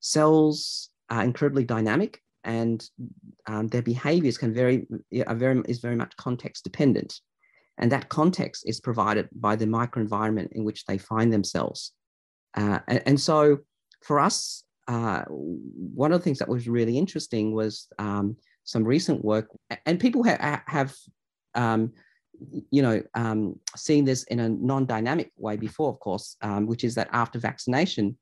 [0.00, 2.82] cells are incredibly dynamic and
[3.46, 4.86] um, their behaviors can vary,
[5.26, 7.20] are very, is very much context dependent.
[7.78, 11.92] And that context is provided by the microenvironment in which they find themselves.
[12.56, 13.58] Uh, and, and, so
[14.02, 19.22] for us, uh, one of the things that was really interesting was um, some recent
[19.22, 19.50] work,
[19.84, 20.94] and people ha- have,
[21.54, 21.92] um,
[22.70, 26.94] you know, um, seen this in a non-dynamic way before, of course, um, which is
[26.94, 28.16] that after vaccination,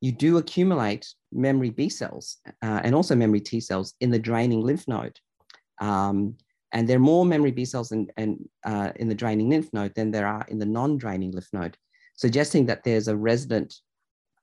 [0.00, 4.62] you do accumulate memory B cells uh, and also memory T cells in the draining
[4.62, 5.18] lymph node.
[5.80, 6.36] Um,
[6.72, 9.94] and there are more memory B cells in, in, uh, in the draining lymph node
[9.94, 11.76] than there are in the non-draining lymph node,
[12.16, 13.74] suggesting that there's a resident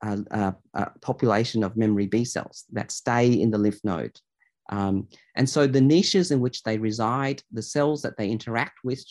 [0.05, 4.19] uh, uh, uh population of memory B cells that stay in the lymph node.
[4.69, 9.03] Um, and so the niches in which they reside, the cells that they interact with,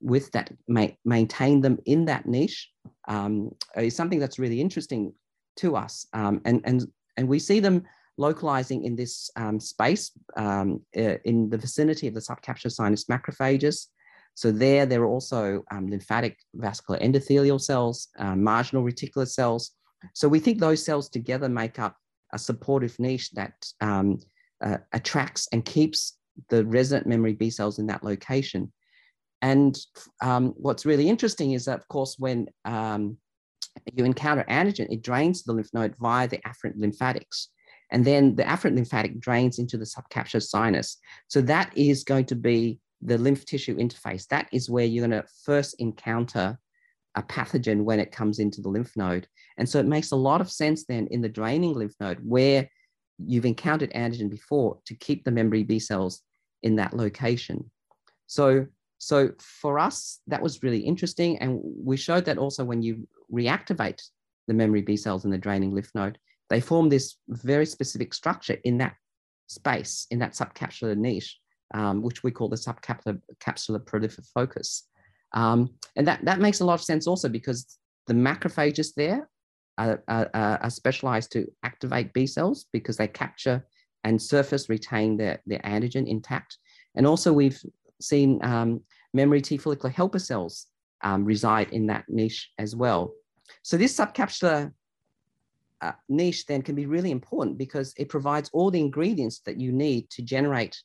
[0.00, 2.70] with that ma maintain them in that niche
[3.06, 5.12] um, is something that's really interesting
[5.56, 6.06] to us.
[6.12, 6.86] Um, and, and,
[7.16, 7.82] and we see them
[8.18, 13.86] localizing in this um, space um, in the vicinity of the subcapsular sinus macrophages.
[14.34, 19.72] So there, there are also um, lymphatic vascular endothelial cells, uh, marginal reticular cells.
[20.14, 21.96] So we think those cells together make up
[22.32, 24.18] a supportive niche that um,
[24.64, 28.72] uh, attracts and keeps the resident memory B cells in that location.
[29.42, 29.76] And
[30.22, 33.18] um, what's really interesting is that, of course, when um,
[33.94, 37.48] you encounter antigen, it drains the lymph node via the afferent lymphatics.
[37.90, 40.96] And then the afferent lymphatic drains into the subcapsular sinus.
[41.28, 44.26] So that is going to be the lymph tissue interface.
[44.28, 46.58] That is where you're going to first encounter
[47.14, 49.26] a pathogen when it comes into the lymph node.
[49.58, 52.70] And so it makes a lot of sense then in the draining lymph node where
[53.18, 56.22] you've encountered antigen before to keep the memory B cells
[56.62, 57.70] in that location.
[58.26, 58.66] So
[59.02, 61.36] so for us, that was really interesting.
[61.38, 64.00] And we showed that also when you reactivate
[64.46, 66.18] the memory B cells in the draining lymph node,
[66.50, 68.94] they form this very specific structure in that
[69.48, 71.36] space, in that subcapsular niche,
[71.74, 74.86] um, which we call the subcapsular capsular prolific focus.
[75.34, 79.28] Um, and that, that makes a lot of sense also because the macrophages there
[79.78, 83.66] are, are, are, specialized to activate B cells because they capture
[84.04, 86.58] and surface retain their, their antigen intact.
[86.94, 87.60] And also we've
[88.02, 88.80] seen um,
[89.12, 90.66] memory T follicular helper cells
[91.02, 93.12] um, reside in that niche as well.
[93.62, 94.72] So this subcapsular
[95.80, 99.72] uh, niche then can be really important because it provides all the ingredients that you
[99.72, 100.80] need to generate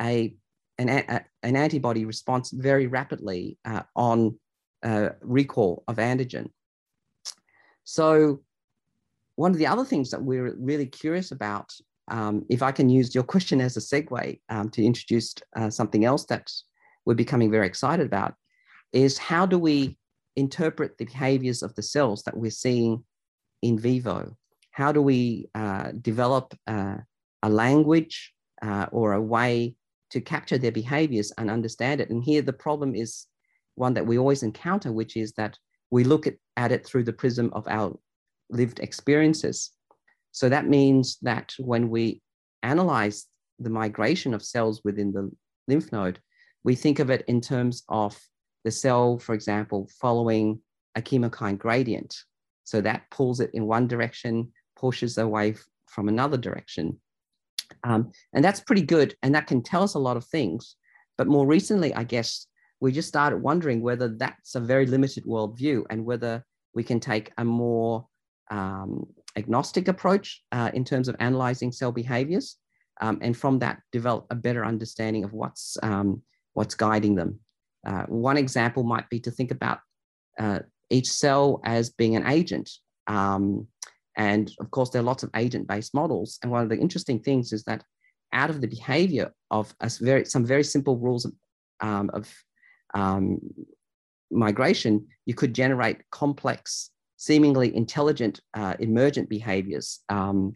[0.00, 0.34] a,
[0.78, 4.38] an, a, an antibody response very rapidly uh, on
[4.82, 6.50] uh, recall of antigen.
[7.84, 8.40] So
[9.36, 11.72] one of the other things that we're really curious about
[12.08, 16.04] um, if I can use your question as a segue um, to introduce uh, something
[16.04, 16.50] else that
[17.06, 18.34] we're becoming very excited about,
[18.92, 19.98] is how do we
[20.36, 23.04] interpret the behaviors of the cells that we're seeing
[23.62, 24.36] in vivo?
[24.70, 26.96] How do we uh, develop uh,
[27.42, 28.32] a language
[28.62, 29.76] uh, or a way
[30.10, 32.10] to capture their behaviors and understand it?
[32.10, 33.26] And here the problem is
[33.76, 35.58] one that we always encounter, which is that
[35.90, 37.96] we look at, at it through the prism of our
[38.50, 39.70] lived experiences.
[40.34, 42.20] So that means that when we
[42.64, 43.26] analyze
[43.60, 45.30] the migration of cells within the
[45.68, 46.18] lymph node,
[46.64, 48.18] we think of it in terms of
[48.64, 50.60] the cell, for example, following
[50.96, 52.16] a chemokine gradient.
[52.64, 55.54] So that pulls it in one direction, pushes away
[55.86, 56.98] from another direction.
[57.84, 59.14] Um, and that's pretty good.
[59.22, 60.74] And that can tell us a lot of things.
[61.16, 62.48] But more recently, I guess
[62.80, 67.30] we just started wondering whether that's a very limited worldview and whether we can take
[67.38, 68.08] a more
[68.50, 69.06] um,
[69.36, 72.56] agnostic approach uh, in terms of analyzing cell behaviors.
[73.00, 76.22] Um, and from that, develop a better understanding of what's, um,
[76.52, 77.40] what's guiding them.
[77.86, 79.78] Uh, one example might be to think about
[80.38, 80.60] uh,
[80.90, 82.70] each cell as being an agent.
[83.06, 83.66] Um,
[84.16, 86.38] and of course, there are lots of agent-based models.
[86.42, 87.82] And one of the interesting things is that
[88.32, 91.32] out of the behavior of very, some very simple rules of,
[91.80, 92.32] um, of
[92.94, 93.40] um,
[94.30, 96.90] migration, you could generate complex
[97.24, 100.54] seemingly intelligent uh, emergent behaviors um,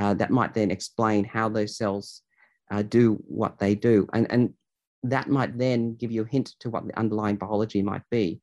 [0.00, 2.22] uh, that might then explain how those cells
[2.70, 4.06] uh, do what they do.
[4.12, 4.54] And, and
[5.02, 8.40] that might then give you a hint to what the underlying biology might be.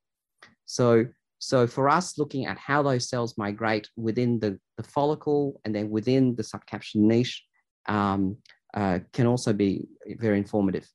[0.66, 1.06] So,
[1.40, 5.90] so for us, looking at how those cells migrate within the, the follicle and then
[5.92, 7.44] within the subcapsular niche
[7.88, 8.38] um,
[8.74, 10.88] uh, can also be very informative.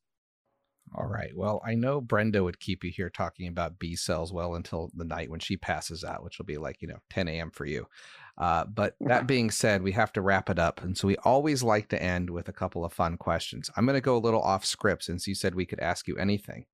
[0.95, 1.30] All right.
[1.34, 5.05] Well, I know Brenda would keep you here talking about B cells well until the
[5.05, 7.51] night when she passes out, which will be like, you know, 10 a.m.
[7.51, 7.86] for you.
[8.36, 10.82] Uh, but that being said, we have to wrap it up.
[10.82, 13.70] And so we always like to end with a couple of fun questions.
[13.76, 16.16] I'm going to go a little off script since you said we could ask you
[16.16, 16.66] anything.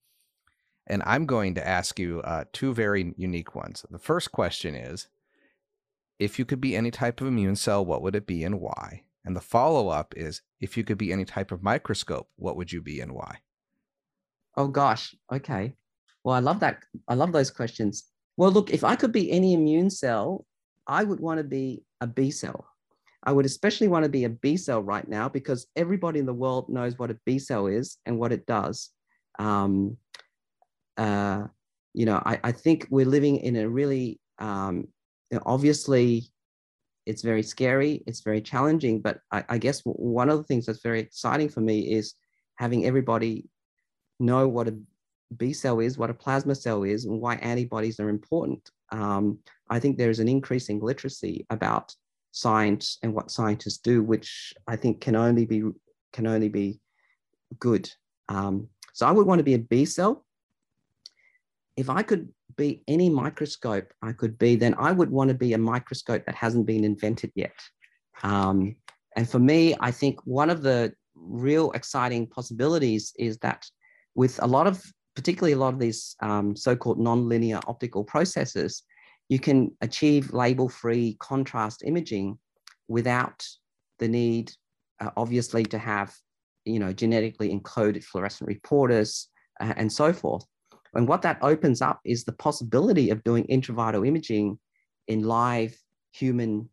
[0.86, 3.84] And I'm going to ask you uh, two very unique ones.
[3.90, 5.08] The first question is
[6.18, 9.04] if you could be any type of immune cell, what would it be and why?
[9.24, 12.72] And the follow up is if you could be any type of microscope, what would
[12.72, 13.40] you be and why?
[14.58, 15.14] Oh gosh.
[15.32, 15.74] Okay.
[16.24, 16.82] Well, I love that.
[17.06, 18.10] I love those questions.
[18.36, 20.44] Well, look, if I could be any immune cell,
[20.84, 22.66] I would want to be a B cell.
[23.22, 26.34] I would especially want to be a B cell right now because everybody in the
[26.34, 28.90] world knows what a B cell is and what it does.
[29.38, 29.96] Um,
[30.96, 31.44] uh,
[31.94, 34.88] you know, I, I, think we're living in a really, um,
[35.30, 36.32] you know, obviously,
[37.06, 40.82] it's very scary, it's very challenging, but I, I guess one of the things that's
[40.82, 42.14] very exciting for me is
[42.56, 43.48] having everybody
[44.18, 44.78] know what a
[45.36, 48.70] B cell is, what a plasma cell is, and why antibodies are important.
[48.90, 49.38] Um,
[49.68, 51.94] I think there's an increasing literacy about
[52.32, 55.62] science and what scientists do, which I think can only be
[56.12, 56.80] can only be
[57.58, 57.90] good.
[58.28, 60.24] Um, so I would want to be a B cell.
[61.76, 65.52] If I could be any microscope I could be, then I would want to be
[65.52, 67.54] a microscope that hasn't been invented yet.
[68.22, 68.76] Um,
[69.16, 73.66] and for me, I think one of the real exciting possibilities is that
[74.18, 74.82] with a lot of,
[75.14, 78.82] particularly a lot of these um, so-called nonlinear optical processes,
[79.28, 82.36] you can achieve label-free contrast imaging
[82.88, 83.46] without
[84.00, 84.50] the need,
[84.98, 86.12] uh, obviously, to have
[86.64, 89.28] you know genetically encoded fluorescent reporters
[89.60, 90.44] uh, and so forth.
[90.94, 94.58] And what that opens up is the possibility of doing intravital imaging
[95.06, 95.78] in live
[96.10, 96.68] human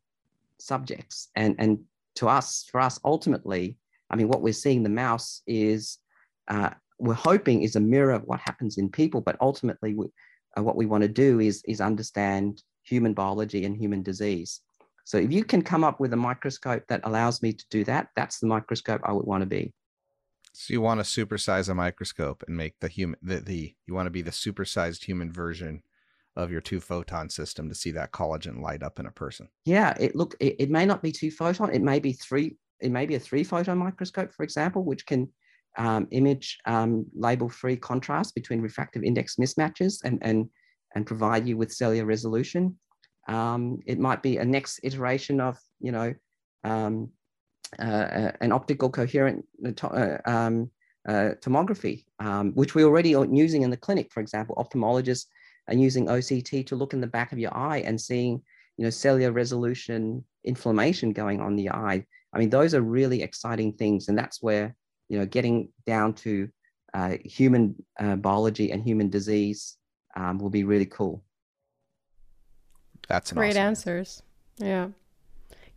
[0.58, 1.30] subjects.
[1.36, 1.80] And, and
[2.16, 3.78] to us, for us, ultimately,
[4.10, 6.00] I mean, what we're seeing the mouse is
[6.48, 10.08] uh, we're hoping is a mirror of what happens in people, but ultimately we,
[10.58, 14.62] uh, what we want to do is, is understand human biology and human disease.
[15.04, 18.08] So if you can come up with a microscope that allows me to do that,
[18.16, 19.74] that's the microscope I would want to be.
[20.54, 24.06] So you want to supersize a microscope and make the human the, the you want
[24.06, 25.84] to be the supersized human version
[26.38, 29.50] of your two photon system to see that collagen light up in a person.
[29.66, 32.89] Yeah, it look it, it may not be two photon, it may be three, it
[32.89, 35.30] may be a three photon microscope, for example, which can
[35.78, 40.49] um, image um, label-free contrast between refractive index mismatches and, and,
[40.95, 42.78] and provide you with cellular resolution.
[43.28, 46.13] Um, it might be a next iteration of, you know,
[46.63, 47.09] um,
[47.80, 50.69] uh, uh, an optical coherent uh, uh um,
[51.07, 54.11] uh, tomography, um, which we already are using in the clinic.
[54.11, 55.26] For example, ophthalmologists
[55.67, 58.41] are using OCT to look in the back of your eye and seeing,
[58.78, 62.05] you know, cellular resolution inflammation going on the eye.
[62.34, 64.76] I mean, those are really exciting things, and that's where
[65.10, 66.49] you know, getting down to
[66.93, 69.78] uh, human uh, biology and human disease
[70.16, 71.24] um, will be really cool.
[73.08, 74.24] That's great awesome answers.
[74.58, 74.88] Yeah.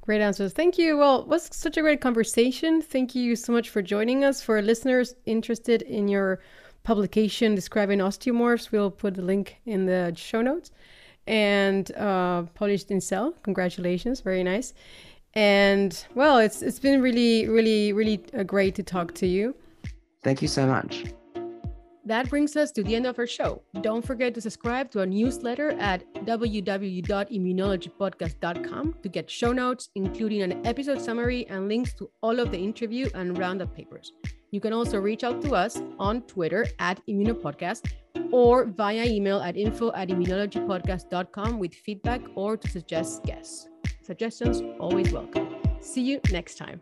[0.02, 0.52] Great answers.
[0.52, 0.96] Thank you.
[0.96, 2.80] Well, it was such a great conversation.
[2.80, 4.40] Thank you so much for joining us.
[4.40, 6.40] For listeners interested in your
[6.82, 10.70] publication describing osteomorphs, we'll put the link in the show notes.
[11.26, 13.34] And uh, published in Cell.
[13.42, 14.20] Congratulations.
[14.20, 14.72] Very nice.
[15.38, 19.54] And well, it's it's been really, really, really uh, great to talk to you.
[20.24, 21.04] Thank you so much.
[22.04, 23.62] That brings us to the end of our show.
[23.82, 30.66] Don't forget to subscribe to our newsletter at www.immunologypodcast.com to get show notes, including an
[30.66, 34.12] episode summary and links to all of the interview and roundup papers.
[34.50, 37.92] You can also reach out to us on Twitter at Immunopodcast
[38.32, 43.68] or via email at info at immunologypodcast.com with feedback or to suggest guests.
[44.08, 45.54] Suggestions always welcome.
[45.82, 46.80] See you next time.